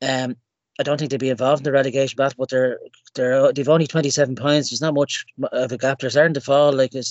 [0.00, 0.36] Um,
[0.80, 2.78] I don't think they'd be involved in the relegation battle, but they're
[3.14, 4.70] they're they've only 27 points.
[4.70, 5.98] There's not much of a gap.
[5.98, 7.02] They're starting to fall like a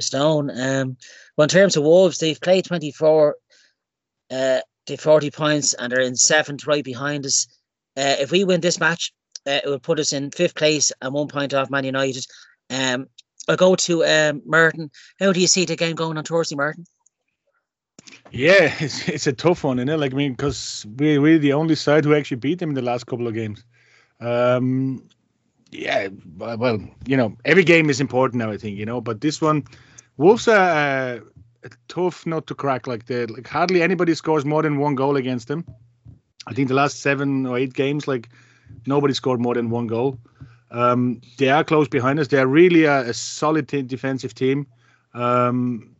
[0.00, 0.50] stone.
[0.50, 0.96] Um,
[1.36, 3.36] well, in terms of Wolves, they've played 24.
[4.30, 7.46] Uh, they've 40 points and they're in seventh, right behind us.
[7.96, 9.12] Uh, if we win this match,
[9.46, 12.26] uh, it would put us in fifth place and one point off Man United.
[12.70, 13.06] Um,
[13.48, 14.90] I'll go to um, Martin.
[15.20, 16.84] How do you see the game going on Thursday, Martin?
[18.30, 19.98] Yeah, it's it's a tough one, isn't it?
[19.98, 22.82] Like I mean, because we're really the only side who actually beat them in the
[22.82, 23.64] last couple of games.
[24.20, 25.08] Um,
[25.70, 28.50] yeah, well, you know, every game is important now.
[28.50, 29.64] I think you know, but this one,
[30.16, 31.20] Wolves are uh,
[31.88, 32.86] tough nut to crack.
[32.86, 35.64] Like they like hardly anybody scores more than one goal against them.
[36.46, 38.28] I think the last seven or eight games, like
[38.86, 40.18] nobody scored more than one goal.
[40.70, 42.28] Um, they are close behind us.
[42.28, 44.66] They are really a, a solid t- defensive team.
[45.14, 45.96] Um,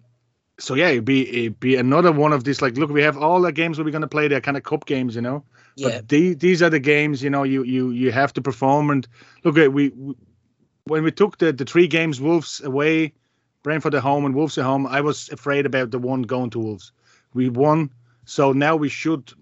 [0.58, 2.62] so yeah, it'd be it'd be another one of these.
[2.62, 4.28] Like, look, we have all the games where we're gonna play.
[4.28, 5.44] They're kind of cup games, you know.
[5.76, 5.88] Yeah.
[5.88, 8.90] But the, these are the games, you know, you you you have to perform.
[8.90, 9.06] And
[9.44, 10.14] look, at we, we
[10.84, 13.12] when we took the the three games, Wolves away,
[13.66, 16.60] Brentford at home, and Wolves at home, I was afraid about the one going to
[16.60, 16.92] Wolves.
[17.34, 17.90] We won,
[18.24, 19.32] so now we should.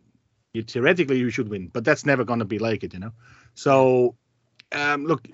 [0.54, 3.12] Theoretically, you should win, but that's never going to be like it, you know.
[3.54, 4.14] So,
[4.72, 5.28] um, look,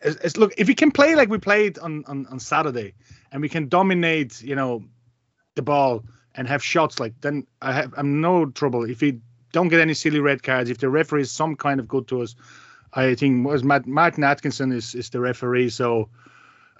[0.00, 2.94] as, as, look if we can play like we played on, on on Saturday,
[3.30, 4.82] and we can dominate, you know,
[5.54, 6.02] the ball
[6.34, 9.20] and have shots like then I have I'm no trouble if we
[9.52, 10.68] don't get any silly red cards.
[10.68, 12.34] If the referee is some kind of good to us,
[12.92, 15.68] I think was Martin Atkinson is is the referee.
[15.68, 16.08] So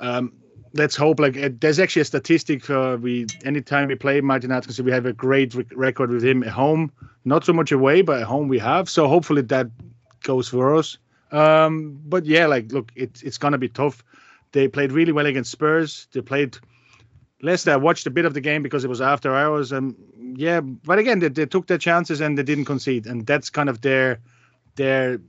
[0.01, 0.33] um,
[0.75, 1.21] let's hope.
[1.21, 2.69] Like uh, there's actually a statistic.
[2.69, 6.43] Uh, we anytime we play Martin Atkinson, we have a great rec- record with him
[6.43, 6.93] at home.
[7.25, 8.89] Not so much away, but at home we have.
[8.89, 9.69] So hopefully that
[10.23, 10.99] goes for us.
[11.31, 14.03] Um, but yeah, like look, it's it's gonna be tough.
[14.53, 16.09] They played really well against Spurs.
[16.13, 16.59] They played
[17.41, 17.73] Leicester.
[17.73, 19.73] I watched a bit of the game because it was after hours.
[19.73, 19.95] and
[20.37, 23.69] yeah, but again, they, they took their chances and they didn't concede, and that's kind
[23.69, 24.21] of their
[24.77, 25.21] their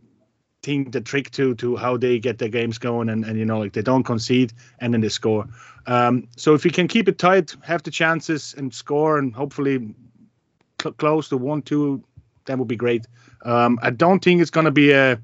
[0.64, 3.60] thing, the trick to to how they get their games going, and and you know
[3.60, 5.46] like they don't concede and then they score.
[5.86, 9.94] Um, so if we can keep it tight, have the chances and score, and hopefully
[10.82, 12.04] cl- close to one two,
[12.46, 13.06] that would be great.
[13.44, 15.20] Um, I don't think it's going to be a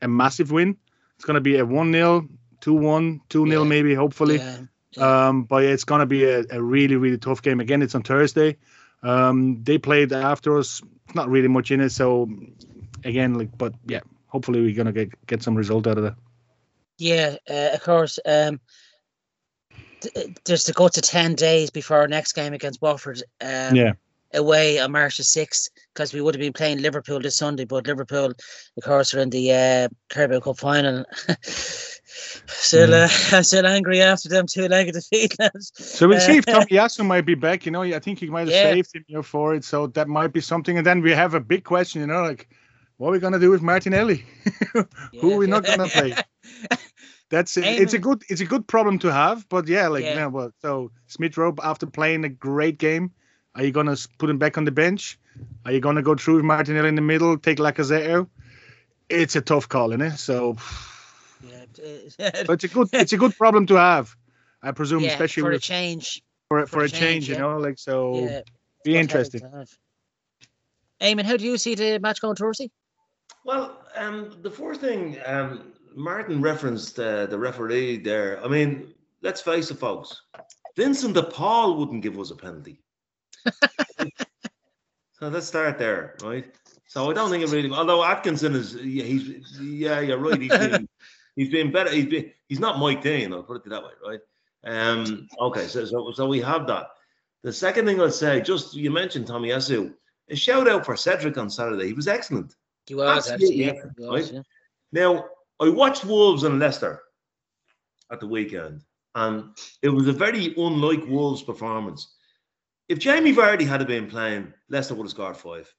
[0.00, 0.76] a massive win.
[1.16, 2.28] It's going to be a one 0
[2.60, 3.68] two one, two 0 Yeah.
[3.68, 3.94] maybe.
[3.94, 4.36] Hopefully.
[4.36, 4.58] Yeah.
[4.96, 5.28] Yeah.
[5.28, 7.60] Um, but it's going to be a, a really, really tough game.
[7.60, 8.56] Again, it's on Thursday.
[9.02, 10.80] Um, they played after us.
[11.14, 11.90] Not really much in it.
[11.90, 12.28] So,
[13.04, 16.14] again, like, but yeah, hopefully we're going to get get some result out of that.
[16.98, 18.18] Yeah, uh, of course.
[18.24, 18.60] Um,
[20.00, 23.22] th- there's to go to ten days before our next game against Watford.
[23.40, 23.92] Um, yeah.
[24.34, 27.86] away on March the sixth because we would have been playing Liverpool this Sunday, but
[27.86, 28.30] Liverpool,
[28.76, 31.04] of course, are in the uh, Carabao Cup final.
[32.46, 35.34] still, uh, I'm still angry after them two legged defeat.
[35.74, 37.64] So we'll see if Uh, Tommy Yasu might be back.
[37.64, 38.72] You know, I think he might have Yeah.
[38.74, 39.64] saved him you know, for it.
[39.64, 40.76] So that might be something.
[40.76, 42.00] And then we have a big question.
[42.00, 42.48] You know, like
[42.98, 44.24] what are we going to do with Martinelli?
[45.20, 46.14] Who are we not going to play?
[47.30, 47.64] That's it.
[47.64, 50.14] It's a good it's a good problem to have, but yeah, like Yeah.
[50.14, 50.26] yeah.
[50.26, 53.12] well, so Smith Rowe after playing a great game,
[53.54, 55.18] are you gonna put him back on the bench?
[55.66, 58.30] Are you gonna go through with Martinelli in the middle, take Lacazette out?
[59.10, 60.16] It's a tough call, isn't it?
[60.16, 60.56] So,
[61.42, 61.66] Yeah,
[62.46, 64.16] but it's a good it's a good problem to have,
[64.62, 66.22] I presume, yeah, especially for a change.
[66.48, 68.20] for, for, for a change, change, you know, like so.
[68.20, 68.40] Yeah,
[68.84, 69.42] be interesting.
[71.02, 72.70] Eamonn, how do you see the match going, Torsey?
[73.48, 78.44] Well, um, the fourth thing um, Martin referenced uh, the referee there.
[78.44, 80.20] I mean, let's face it, folks.
[80.76, 82.82] Vincent de Paul wouldn't give us a penalty.
[83.46, 86.44] so let's start there, right?
[86.88, 87.70] So I don't think it really.
[87.70, 90.38] Although Atkinson is, yeah, he's yeah, you're right.
[90.38, 90.86] He's been,
[91.34, 91.90] he's been better.
[91.90, 93.32] He's been, he's not Mike Dean.
[93.32, 94.20] I'll put it that way, right?
[94.64, 96.88] Um, okay, so so so we have that.
[97.44, 99.94] The second thing I'll say, just you mentioned Tomiyasu.
[100.28, 101.86] A shout out for Cedric on Saturday.
[101.86, 102.54] He was excellent.
[102.88, 103.64] He was Absolutely, actually.
[103.64, 104.34] Yeah, yeah, he was, right?
[104.34, 104.42] yeah.
[104.92, 105.24] Now,
[105.60, 107.02] I watched Wolves and Leicester
[108.10, 108.82] at the weekend,
[109.14, 112.14] and it was a very unlike Wolves performance.
[112.88, 115.72] If Jamie Vardy had been playing, Leicester would have scored five.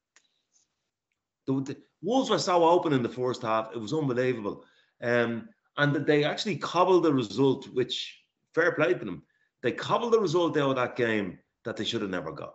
[1.47, 4.63] The, the Wolves were so open in the first half; it was unbelievable.
[5.01, 8.21] Um, and they actually cobbled the result, which
[8.53, 9.23] fair play to them.
[9.63, 12.53] They cobbled the result out of that game that they should have never got,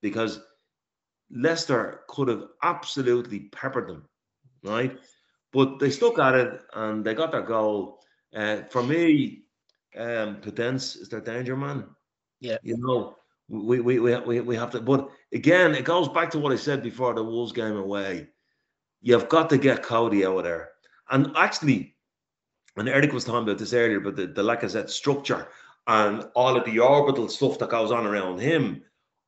[0.00, 0.40] because
[1.30, 4.08] Leicester could have absolutely peppered them,
[4.62, 4.98] right?
[5.52, 8.00] But they stuck at it and they got their goal.
[8.34, 9.44] Uh, for me,
[9.96, 11.86] um, Podence is their danger man.
[12.40, 12.58] Yeah.
[12.62, 13.16] You know,
[13.48, 16.56] we, we, we, we, we have to, but again, it goes back to what I
[16.56, 18.28] said before the Wolves game away.
[19.00, 20.70] You've got to get Coady out of there.
[21.10, 21.94] And actually,
[22.76, 25.48] and Eric was talking about this earlier, but the, the Lacazette structure
[25.86, 28.82] and all of the orbital stuff that goes on around him,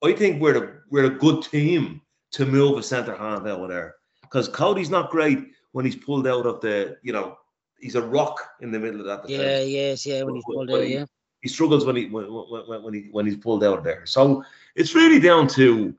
[0.04, 2.00] I think we're the, we're a good team
[2.32, 3.96] to move a centre half out of there.
[4.22, 5.38] Because Coady's not great
[5.72, 7.38] when he's pulled out of the, you know,
[7.80, 9.22] he's a rock in the middle of that.
[9.22, 9.42] defence.
[9.42, 11.04] Yeah, yes, yeah, when he's pulled but out, he- yeah.
[11.40, 14.04] He struggles when he when, when, when he when he's pulled out there.
[14.06, 14.42] So
[14.74, 15.94] it's really down to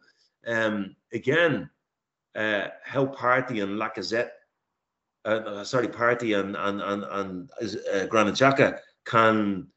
[0.46, 1.70] um again
[2.36, 4.32] uh how Partey and Lacazette
[5.26, 7.52] uh, sorry, Partey and and and and
[7.94, 9.68] uh, Granit Xhaka can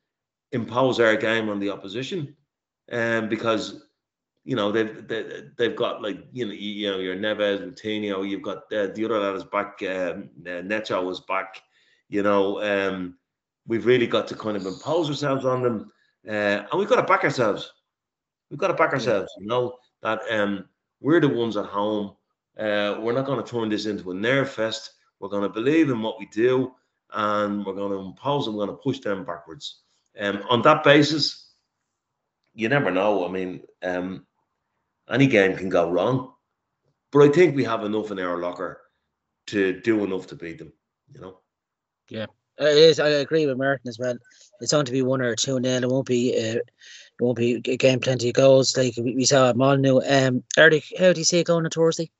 [0.52, 2.34] impose our game on the opposition,
[2.90, 3.84] um, because
[4.45, 8.28] you know they've they, they've got like you know you, you know your Neves, Coutinho,
[8.28, 11.62] you've got uh, the other lad is back, um, uh, Neto is back,
[12.09, 13.16] you know, um,
[13.66, 15.93] we've really got to kind of impose ourselves on them,
[16.28, 17.72] uh, and we've got to back ourselves.
[18.51, 20.66] We've got to back ourselves, you know, that um,
[21.01, 22.16] we're the ones at home.
[22.59, 24.93] Uh, we're not going to turn this into a nerve fest.
[25.20, 26.74] We're going to believe in what we do,
[27.14, 29.80] and we're going to impose and we're going to push them backwards.
[30.20, 31.53] Um, on that basis,
[32.55, 33.26] you never know.
[33.26, 34.26] I mean, um,
[35.11, 36.32] any game can go wrong,
[37.11, 38.80] but I think we have enough in our locker
[39.48, 40.72] to do enough to beat them.
[41.12, 41.38] You know.
[42.09, 42.26] Yeah,
[42.61, 43.00] uh, it is.
[43.00, 44.16] I agree with Martin as well.
[44.61, 45.82] It's going to be one or two nil.
[45.82, 46.32] It won't be.
[46.32, 50.00] Uh, it won't be a game plenty of goals like we saw at Molineux.
[50.09, 52.11] Um, Eric, how do you see it going on Thursday?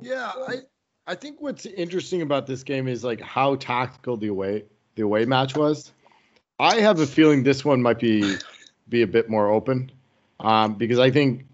[0.00, 0.60] Yeah, I
[1.06, 4.64] I think what's interesting about this game is like how tactical the away
[4.94, 5.92] the away match was.
[6.58, 8.36] I have a feeling this one might be
[8.88, 9.90] be a bit more open,
[10.40, 11.46] um, because I think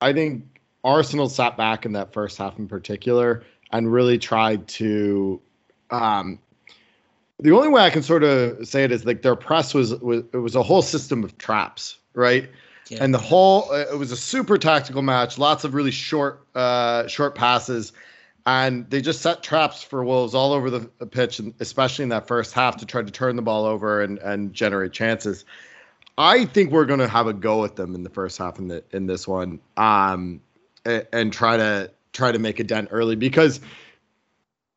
[0.00, 5.40] I think Arsenal sat back in that first half in particular and really tried to.
[5.90, 6.38] Um,
[7.40, 10.24] the only way I can sort of say it is like their press was was
[10.32, 12.48] it was a whole system of traps, right?
[12.88, 13.04] Yeah.
[13.04, 17.34] And the whole it was a super tactical match, lots of really short uh, short
[17.34, 17.92] passes,
[18.46, 22.26] and they just set traps for Wolves all over the pitch, and especially in that
[22.26, 25.44] first half to try to turn the ball over and and generate chances.
[26.18, 28.66] I think we're going to have a go at them in the first half in
[28.66, 30.40] the in this one, um,
[30.84, 33.60] and, and try to try to make a dent early because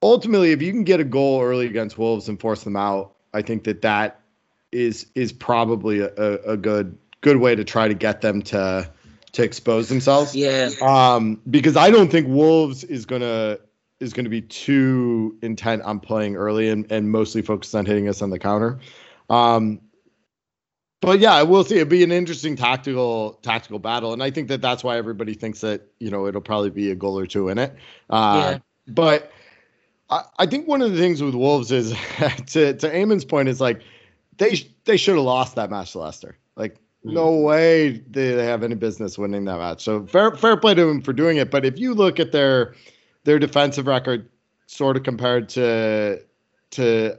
[0.03, 3.41] ultimately, if you can get a goal early against Wolves and force them out, I
[3.41, 4.19] think that that
[4.71, 6.13] is is probably a,
[6.43, 8.89] a, good good way to try to get them to
[9.31, 10.35] to expose themselves.
[10.35, 10.69] Yeah.
[10.81, 13.57] Um, because I don't think Wolves is gonna
[13.99, 18.21] is gonna be too intent on playing early and, and mostly focused on hitting us
[18.21, 18.79] on the counter.
[19.27, 19.79] Um,
[21.01, 24.47] but yeah, I will say it'd be an interesting tactical tactical battle, and I think
[24.49, 27.49] that that's why everybody thinks that you know it'll probably be a goal or two
[27.49, 27.75] in it.
[28.09, 28.59] Uh, yeah.
[28.87, 29.31] But
[30.11, 31.89] I, I think one of the things with Wolves is
[32.19, 33.81] to to Eamonn's point is like
[34.37, 36.37] they they should have lost that match to Leicester.
[36.55, 37.13] Like mm.
[37.13, 39.83] no way they, they have any business winning that match.
[39.83, 41.49] So fair fair play to them for doing it.
[41.49, 42.75] But if you look at their
[43.23, 44.29] their defensive record,
[44.67, 46.21] sort of compared to
[46.71, 47.17] to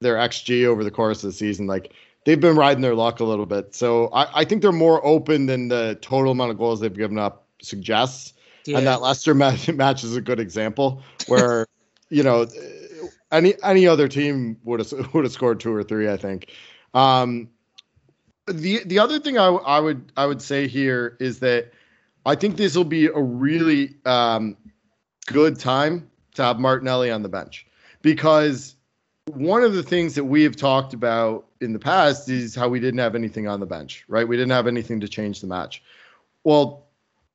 [0.00, 1.92] their xG over the course of the season, like
[2.24, 3.74] they've been riding their luck a little bit.
[3.74, 7.18] So I, I think they're more open than the total amount of goals they've given
[7.18, 8.34] up suggests.
[8.66, 8.78] Yeah.
[8.78, 11.66] And that Leicester match, match is a good example where
[12.10, 12.46] you know,
[13.32, 16.08] any any other team would have would have scored two or three.
[16.08, 16.52] I think.
[16.94, 17.48] Um,
[18.46, 21.72] the the other thing I, I would I would say here is that
[22.26, 24.56] I think this will be a really um,
[25.26, 27.66] good time to have Martinelli on the bench
[28.02, 28.74] because
[29.26, 32.80] one of the things that we have talked about in the past is how we
[32.80, 34.26] didn't have anything on the bench, right?
[34.26, 35.82] We didn't have anything to change the match.
[36.44, 36.86] Well,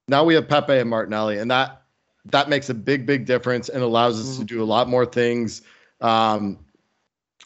[0.08, 1.84] now we have Pepe and Martinelli, and that
[2.26, 4.42] that makes a big, big difference and allows us mm-hmm.
[4.42, 5.62] to do a lot more things.
[6.02, 6.60] Um,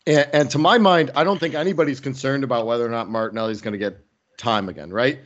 [0.05, 3.61] and, and, to my mind, I don't think anybody's concerned about whether or not Martinelli's
[3.61, 4.05] going to get
[4.37, 5.19] time again, right?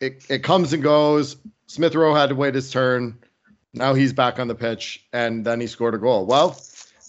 [0.00, 1.36] It, it comes and goes.
[1.66, 3.18] Smith Rowe had to wait his turn.
[3.74, 6.26] Now he's back on the pitch, and then he scored a goal.
[6.26, 6.60] Well,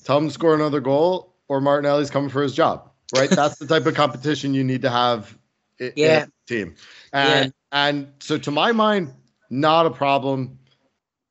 [0.05, 3.29] tell him to score another goal, or Martinelli's coming for his job, right?
[3.29, 5.37] That's the type of competition you need to have
[5.79, 6.25] in, yeah.
[6.47, 6.75] team.
[7.11, 7.87] And yeah.
[7.87, 9.13] and so to my mind,
[9.49, 10.59] not a problem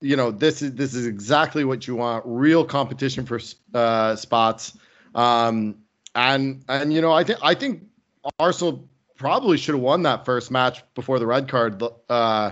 [0.03, 3.41] you know this is this is exactly what you want real competition for
[3.73, 4.77] uh, spots
[5.15, 5.77] um,
[6.15, 7.85] and and you know i think i think
[8.39, 12.51] arsenal probably should have won that first match before the red card uh,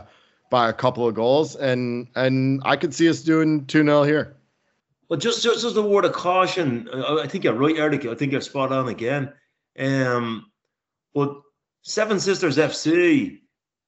[0.50, 4.36] by a couple of goals and and i could see us doing 2-0 here
[5.10, 8.32] well just just as a word of caution i think you're right eric i think
[8.32, 9.30] you're spot on again
[9.78, 10.46] um
[11.12, 11.34] but
[11.82, 13.40] seven sisters fc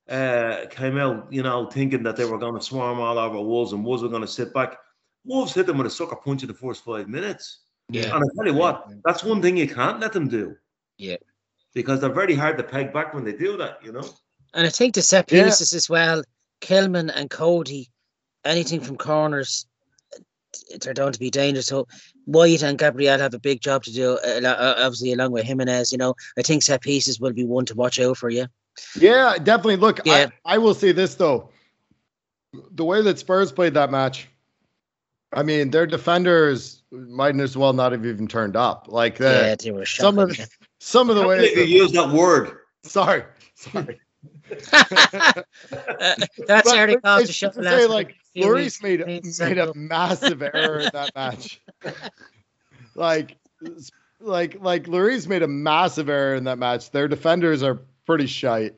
[0.09, 3.73] uh, came out, you know, thinking that they were going to swarm all over Wolves
[3.73, 4.77] and Wolves were going to sit back.
[5.25, 7.61] Wolves hit them with a sucker punch in the first five minutes.
[7.89, 8.15] Yeah.
[8.15, 10.57] And I tell you what, that's one thing you can't let them do.
[10.99, 11.17] Yeah.
[11.75, 14.09] Because they're very hard to peg back when they do that, you know.
[14.55, 15.77] And I think the set pieces yeah.
[15.77, 16.23] as well,
[16.61, 17.91] Kilman and Coady,
[18.45, 19.67] anything from corners,
[20.81, 21.67] they're down to be dangerous.
[21.67, 21.87] So
[22.25, 25.93] White and Gabriel have a big job to do, uh, uh, obviously along with Jimenez.
[25.93, 28.47] You know, I think set pieces will be one to watch out for you.
[28.97, 29.77] Yeah, definitely.
[29.77, 30.29] Look, yeah.
[30.45, 31.51] I, I will say this though.
[32.73, 34.29] The way that Spurs played that match,
[35.33, 38.87] I mean, their defenders might as well not have even turned up.
[38.89, 40.49] Like the, yeah, they were some of the,
[40.79, 42.59] some of the ways you use that word.
[42.85, 43.25] Sorry,
[43.55, 44.01] sorry.
[44.73, 46.15] uh,
[46.47, 51.15] that's already caused to shut say, like Lloris made made a massive error in that
[51.15, 51.61] match.
[52.95, 53.37] like,
[54.21, 56.91] like, like Lloris made a massive error in that match.
[56.91, 58.75] Their defenders are pretty shite.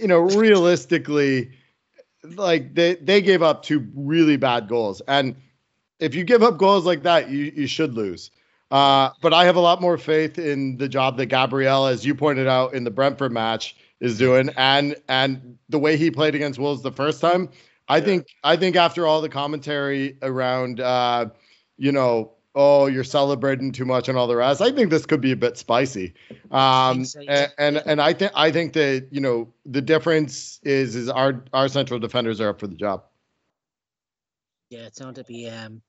[0.00, 1.50] You know, realistically,
[2.24, 5.36] like they they gave up two really bad goals, and
[6.00, 8.30] if you give up goals like that, you you should lose.
[8.70, 12.14] Uh, but I have a lot more faith in the job that Gabriel, as you
[12.14, 16.58] pointed out in the Brentford match, is doing, and and the way he played against
[16.58, 17.48] Wolves the first time.
[17.88, 18.04] I yeah.
[18.04, 21.26] think I think after all the commentary around, uh,
[21.76, 24.60] you know, oh, you're celebrating too much and all the rest.
[24.60, 26.14] I think this could be a bit spicy.
[26.50, 31.08] Um, and, and and I think I think that you know the difference is is
[31.08, 33.04] our our central defenders are up for the job.
[34.70, 35.82] Yeah, it's going to be um,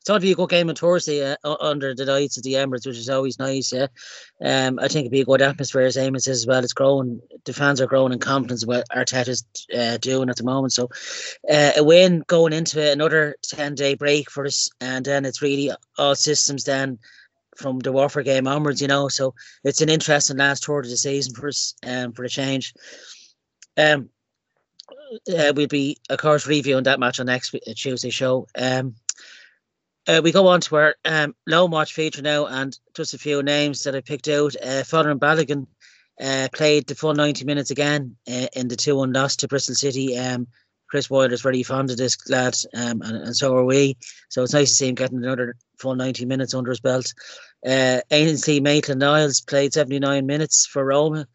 [0.00, 2.54] it's going to be a good game on Thursday uh, under the lights of the
[2.54, 3.70] Emirates, which is always nice.
[3.70, 3.88] Yeah,
[4.42, 6.64] um, I think it'd be a good atmosphere as Eamonn says as well.
[6.64, 9.44] It's growing, the fans are growing in confidence what Arteta's
[9.76, 10.72] uh, doing at the moment.
[10.72, 10.88] So,
[11.50, 15.70] uh, a win going into another ten day break for us, and then it's really
[15.98, 16.98] all systems then
[17.56, 18.80] from the Watford game onwards.
[18.80, 19.34] You know, so
[19.64, 22.72] it's an interesting last tour of the season for us, um, for a change.
[23.76, 24.08] Um,
[25.28, 28.46] uh, we'll be, of course, reviewing that match on next uh, Tuesday show.
[28.56, 28.94] Um,
[30.08, 33.42] uh, we go on to our um, loan watch feature now, and just a few
[33.42, 34.56] names that I picked out.
[34.56, 35.66] Uh, Folarin Balogun
[36.20, 39.74] uh, played the full 90 minutes again uh, in the 2 1 loss to Bristol
[39.74, 40.18] City.
[40.18, 40.46] Um,
[40.88, 43.96] Chris Boyle is very fond of this lad, um, and, and so are we.
[44.28, 47.14] So it's nice to see him getting another full 90 minutes under his belt.
[47.64, 51.28] Uh, Ainsley Maitland Niles played 79 minutes for Roma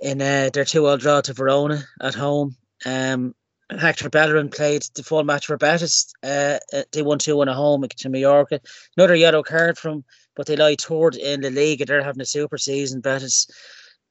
[0.00, 2.56] in uh, their 2 0 draw to Verona at home.
[2.86, 3.34] Um,
[3.78, 6.12] Hector Bellerin played the full match for Betis.
[6.22, 6.58] Uh,
[6.92, 8.60] they won 2 1 at home to Mallorca.
[8.96, 10.04] Another yellow card from,
[10.34, 11.86] but they lie third in the league.
[11.86, 13.48] They're having a super season, Betis.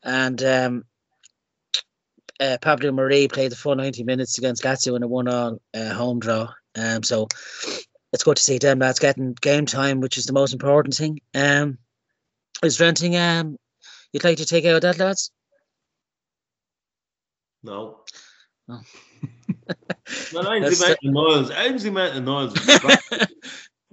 [0.03, 0.85] And um,
[2.39, 5.93] uh, Pablo Marí played the full 90 minutes against Lazio in a 1 all uh,
[5.93, 6.53] home draw.
[6.75, 7.27] Um, so
[8.13, 11.19] it's good to see them lads getting game time, which is the most important thing.
[11.35, 11.77] Um,
[12.63, 13.57] is renting, um,
[14.13, 15.31] you'd like to take out that, lads?
[17.61, 18.03] No.
[18.69, 18.81] Oh.
[20.33, 21.51] well, Ainsley That's- Maitland Niles.
[21.51, 22.53] Ainsley Maitland Niles.
[22.53, 23.29] Will be back.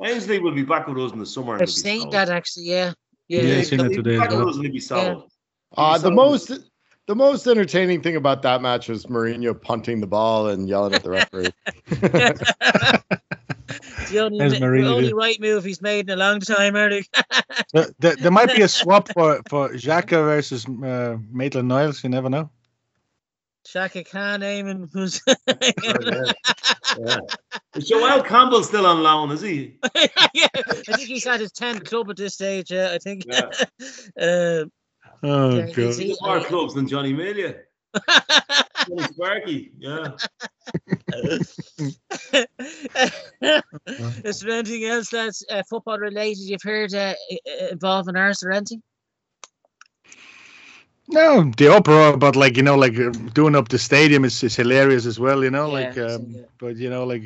[0.04, 1.54] Ainsley will be back with us in the summer.
[1.54, 2.12] I've he'll seen sold.
[2.12, 2.92] that actually, yeah.
[3.28, 5.30] Yeah, Yeah, I've seen that today Back as with us and he'll be sold.
[5.76, 6.52] Uh, the most
[7.06, 11.02] the most entertaining thing about that match was Mourinho punting the ball and yelling at
[11.02, 11.50] the referee.
[14.10, 17.06] the only, As the only right move he's made in a long time, Eric.
[17.72, 22.02] There, there, there might be a swap for for Xhaka versus uh, Maitland Niles.
[22.02, 22.50] You never know.
[23.66, 26.32] Shaka Khan, Eamonn, who's yeah.
[26.98, 27.18] Yeah.
[27.74, 29.30] Is Joel Campbell still on loan?
[29.32, 29.76] Is he?
[30.34, 32.70] yeah, I think he's at his 10th club at this stage.
[32.72, 33.24] Uh, I think.
[33.26, 33.50] Yeah.
[34.20, 34.64] uh,
[35.22, 36.02] Oh Yeah, he's- god.
[36.04, 37.56] He's more clubs than Johnny Melia.
[38.86, 39.72] Johnny Sparky.
[39.78, 40.08] Yeah.
[44.24, 48.52] Is there anything else that's uh, football related you've heard uh, i- i- involving Arsenal
[48.52, 48.82] or anything?
[51.08, 54.56] No, the uproar, but like you know, like uh, doing up the stadium is, is
[54.56, 55.44] hilarious as well.
[55.44, 56.42] You know, Yeah, like, um, yeah.
[56.58, 57.22] but you know, like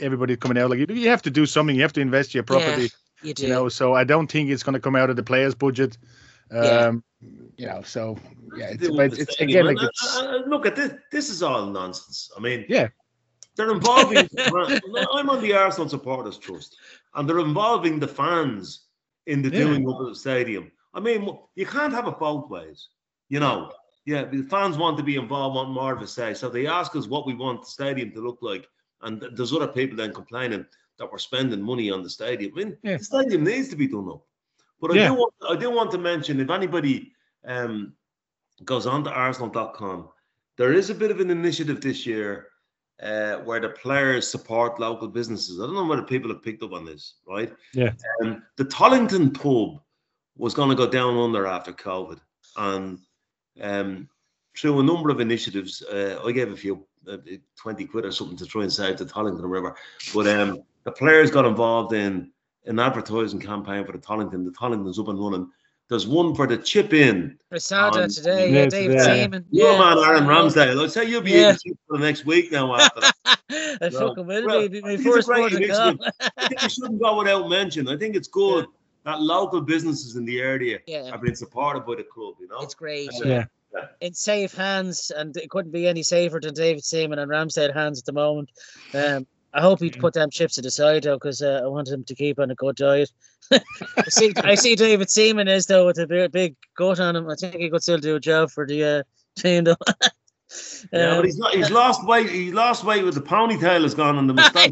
[0.00, 1.74] everybody coming out, like you- you have to do something.
[1.74, 2.90] You have to invest your property.
[3.22, 3.44] You do.
[3.44, 5.96] You know, so I don't think it's going to come out of the players' budget.
[6.52, 6.60] Yeah.
[6.60, 7.04] Um,
[7.56, 8.18] you know, so
[8.56, 9.66] yeah, it's, Deal but with it's stadium.
[9.68, 10.92] again like it's look at this.
[11.10, 12.30] This is all nonsense.
[12.36, 12.88] I mean, Yeah.
[13.56, 14.28] they're involving.
[14.38, 16.76] I'm on the Arsenal supporters trust,
[17.14, 18.80] and they're involving the fans
[19.26, 19.64] in the Yeah.
[19.64, 20.70] doing up of the stadium.
[20.92, 22.88] I mean, you can't have it both ways.
[23.34, 23.72] You know,
[24.06, 26.94] yeah, the fans want to be involved, want more of a say, so they ask
[26.94, 28.68] us what we want the stadium to look like,
[29.02, 30.64] and th- there's other people then complaining
[31.00, 32.52] that we're spending money on the stadium.
[32.54, 32.98] I mean, Yeah.
[32.98, 34.24] the stadium needs to be done up.
[34.80, 35.08] But I Yeah.
[35.08, 37.12] do want I do want to mention if anybody
[37.44, 37.94] um,
[38.64, 40.08] goes on to Arsenal.com,
[40.58, 42.50] there is a bit of an initiative this year
[43.02, 45.58] uh, where the players support local businesses.
[45.58, 47.52] I don't know whether people have picked up on this, right?
[47.72, 47.94] Yeah.
[48.22, 49.82] Um, the Tollington pub
[50.36, 52.20] was going to go down under after COVID,
[52.56, 53.00] and
[53.60, 54.08] um,
[54.56, 57.16] through a number of initiatives, uh, I gave a few, uh,
[57.56, 59.76] 20 quid or something to try and save the Tollington River.
[60.14, 62.30] But um, the players got involved in
[62.66, 64.44] an advertising campaign for the Tollington.
[64.44, 65.50] The Tollington's up and running.
[65.90, 67.38] There's one for the chip in.
[67.52, 68.50] I saw that Um, today.
[68.50, 69.22] yeah, Yeah, David today.
[69.22, 69.44] Seaman.
[69.50, 69.78] Your Yeah.
[69.78, 70.82] man Aaron Ramsdale.
[70.82, 71.50] I'd say you'll be Yeah.
[71.50, 73.38] eating chips for the next week now after that.
[73.82, 74.08] I No.
[74.08, 74.68] fucking will Well, be.
[74.68, 76.06] Be I my think a first great word of call.
[76.38, 77.86] I think it shouldn't go without mention.
[77.88, 78.66] I think it's good
[79.04, 82.60] that local businesses in the area Yeah, are being supported by the club, you know?
[82.60, 83.10] it's great.
[83.10, 83.44] Uh, Yeah.
[83.74, 83.86] yeah.
[84.00, 87.98] in safe hands, and it couldn't be any safer than David Seaman and Ramsdale hands
[87.98, 88.50] at the moment.
[88.94, 90.00] Um, I hope he'd Mm.
[90.00, 92.50] put them chips to the side though, because uh, I want him to keep on
[92.50, 93.10] a good diet.
[93.52, 97.28] I see, I see David Seaman is though with a big, big gut on him.
[97.28, 99.02] I think he could still do a job for the uh,
[99.36, 99.76] team though.
[100.92, 102.28] Yeah, Um, but he's not, he's lost weight.
[102.30, 104.70] He lost weight with the ponytail has gone on the moustache.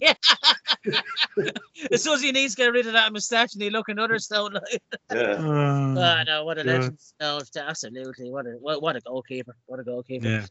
[1.90, 4.18] As soon as he needs to get rid of that moustache and he look another
[4.18, 5.18] stone like yeah.
[5.20, 6.72] Uh, oh, no, what a God.
[6.72, 6.98] legend.
[7.20, 9.56] No, it's absolutely what a what, what a goalkeeper.
[9.66, 10.46] What a goalkeeper.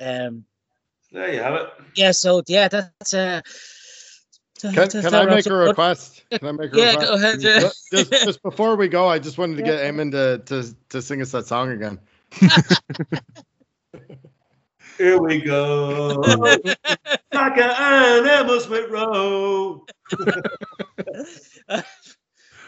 [0.00, 0.24] yeah.
[0.24, 0.44] Um
[1.12, 1.68] There you have it.
[1.94, 3.40] yeah, so yeah, that's uh
[4.60, 6.24] Can, can I make a request?
[6.30, 7.08] Can I make a Yeah, request?
[7.08, 7.40] go ahead.
[7.40, 11.02] Just, just, just before we go, I just wanted to get Eamonn to, to, to
[11.02, 12.00] sing us that song again.
[14.98, 16.22] Here we go.
[17.32, 19.84] Saka and Emile Smith Rowe.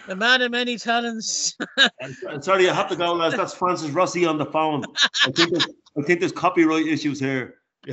[0.08, 1.56] a man of many talents.
[2.28, 3.36] I'm sorry, I have to go, lads.
[3.36, 4.84] That's Francis Rossi on the phone.
[5.24, 5.66] I think there's,
[5.98, 7.54] I think there's copyright issues here.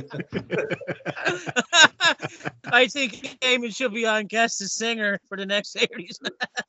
[2.66, 6.18] I think Eamonn should be on guest as singer for the next series.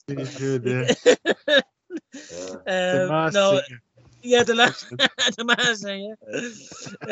[0.07, 0.93] You should, yeah.
[2.13, 3.81] The um, masked no, singer.
[4.21, 4.89] Yeah, the last,
[5.37, 6.15] the master, yeah.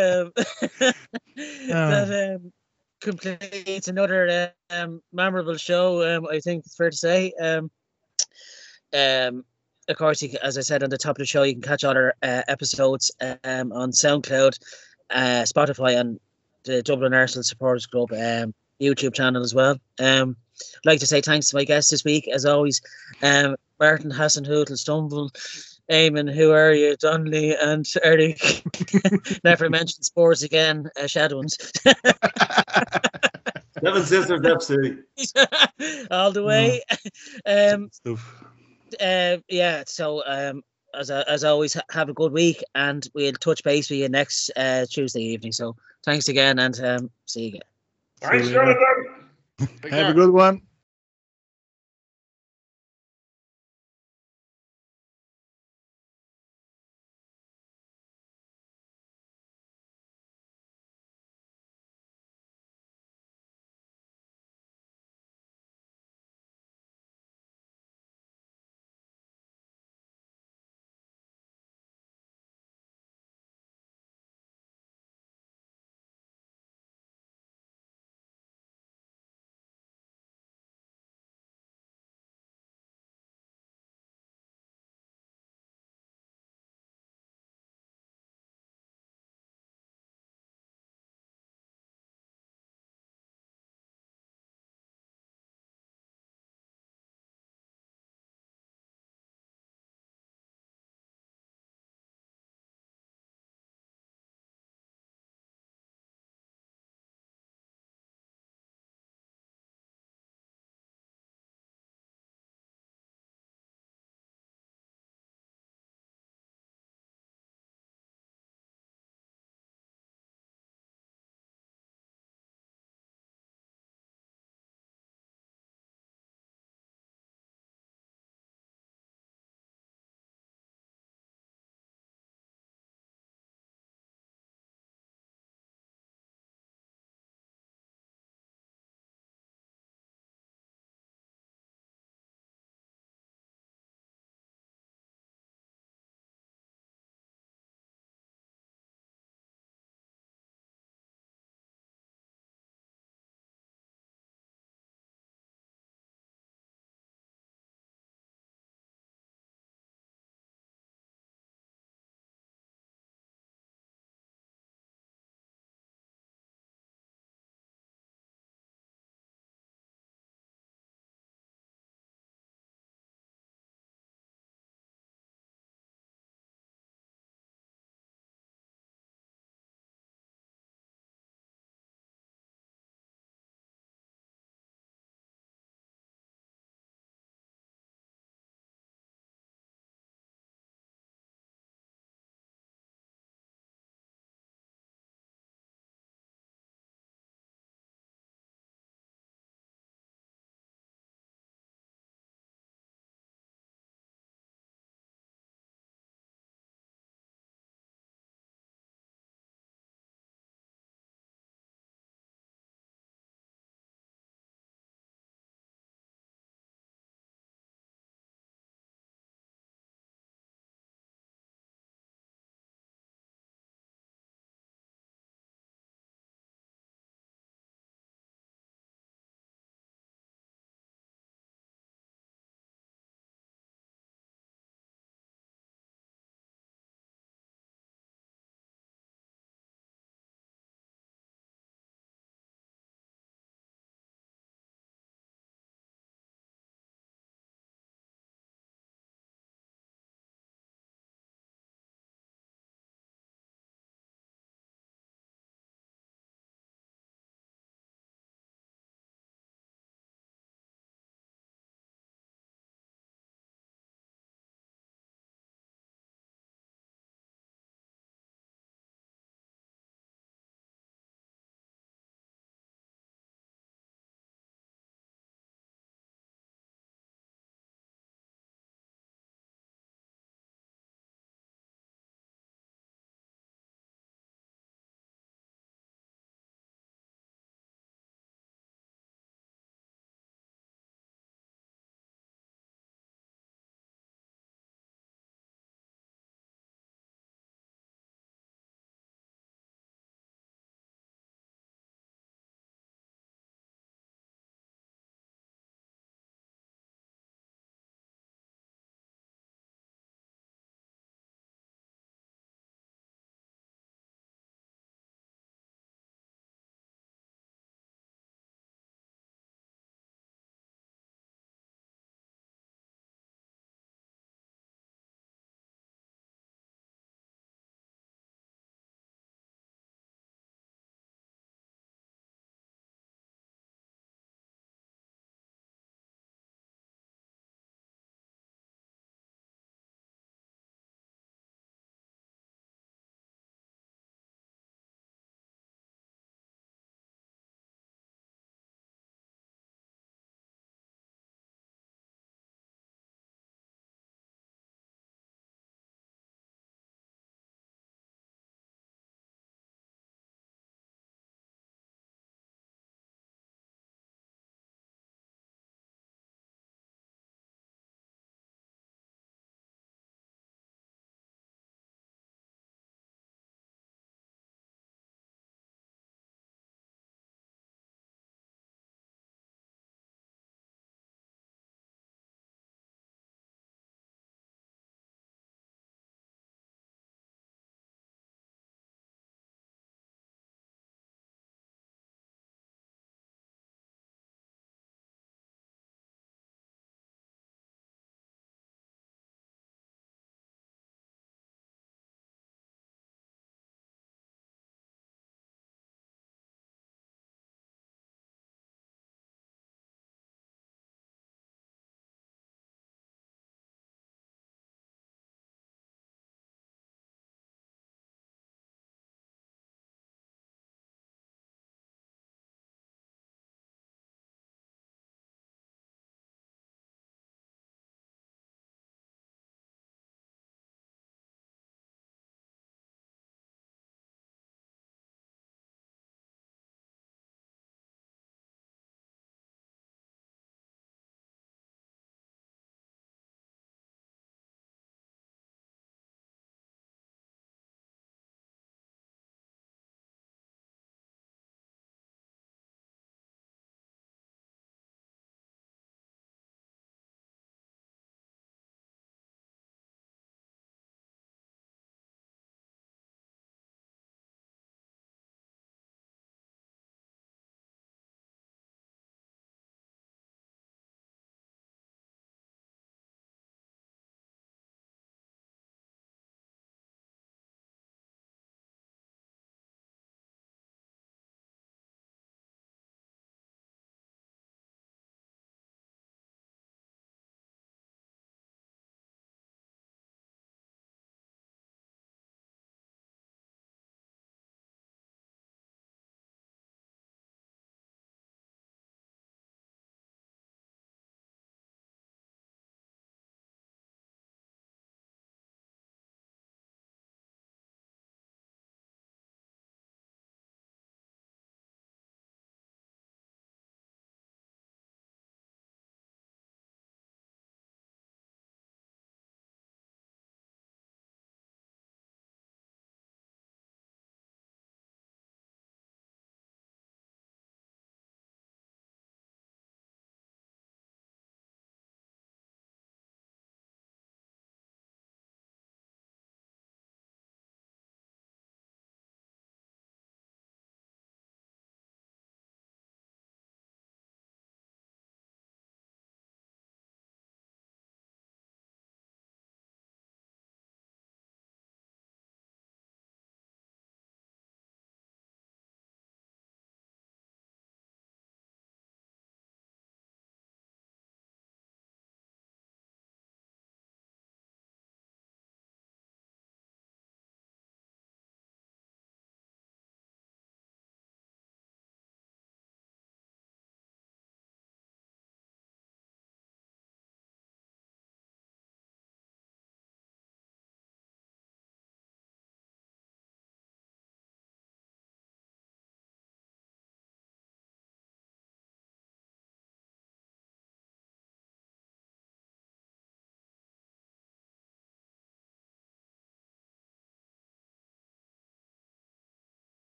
[0.00, 0.32] Um,
[1.68, 2.52] that um,
[3.00, 6.16] completes another um, memorable show.
[6.16, 7.32] Um, I think it's fair to say.
[7.40, 7.70] Um,
[8.92, 9.44] um,
[9.88, 11.84] of course, you as I said on the top of the show, you can catch
[11.84, 14.58] all our uh, episodes um, on SoundCloud,
[15.10, 16.18] uh, Spotify, and
[16.64, 19.76] the Dublin Arsenal Supporters Club um, YouTube channel as well.
[19.98, 20.36] Um,
[20.76, 22.80] I'd like to say thanks to my guests this week, as always,
[23.22, 25.30] um, Martin Hassan Hootel Stumble,
[25.90, 28.62] Eamonn, who are you, Donnelly, and Eric.
[29.44, 31.56] Never mentioned spores again, uh, Shadowlands.
[33.82, 36.08] Seven Sisters FC.
[36.10, 36.82] all the way.
[37.46, 37.90] Um,
[39.00, 40.62] uh, yeah, so um,
[40.98, 44.86] as as always, have a good week, and we'll touch base with you next uh,
[44.88, 45.52] Tuesday evening.
[45.52, 47.60] So thanks again, and um, see you again.
[48.20, 48.74] Thanks, See you later.
[49.58, 49.90] Jonathan.
[49.90, 50.62] Have a good one.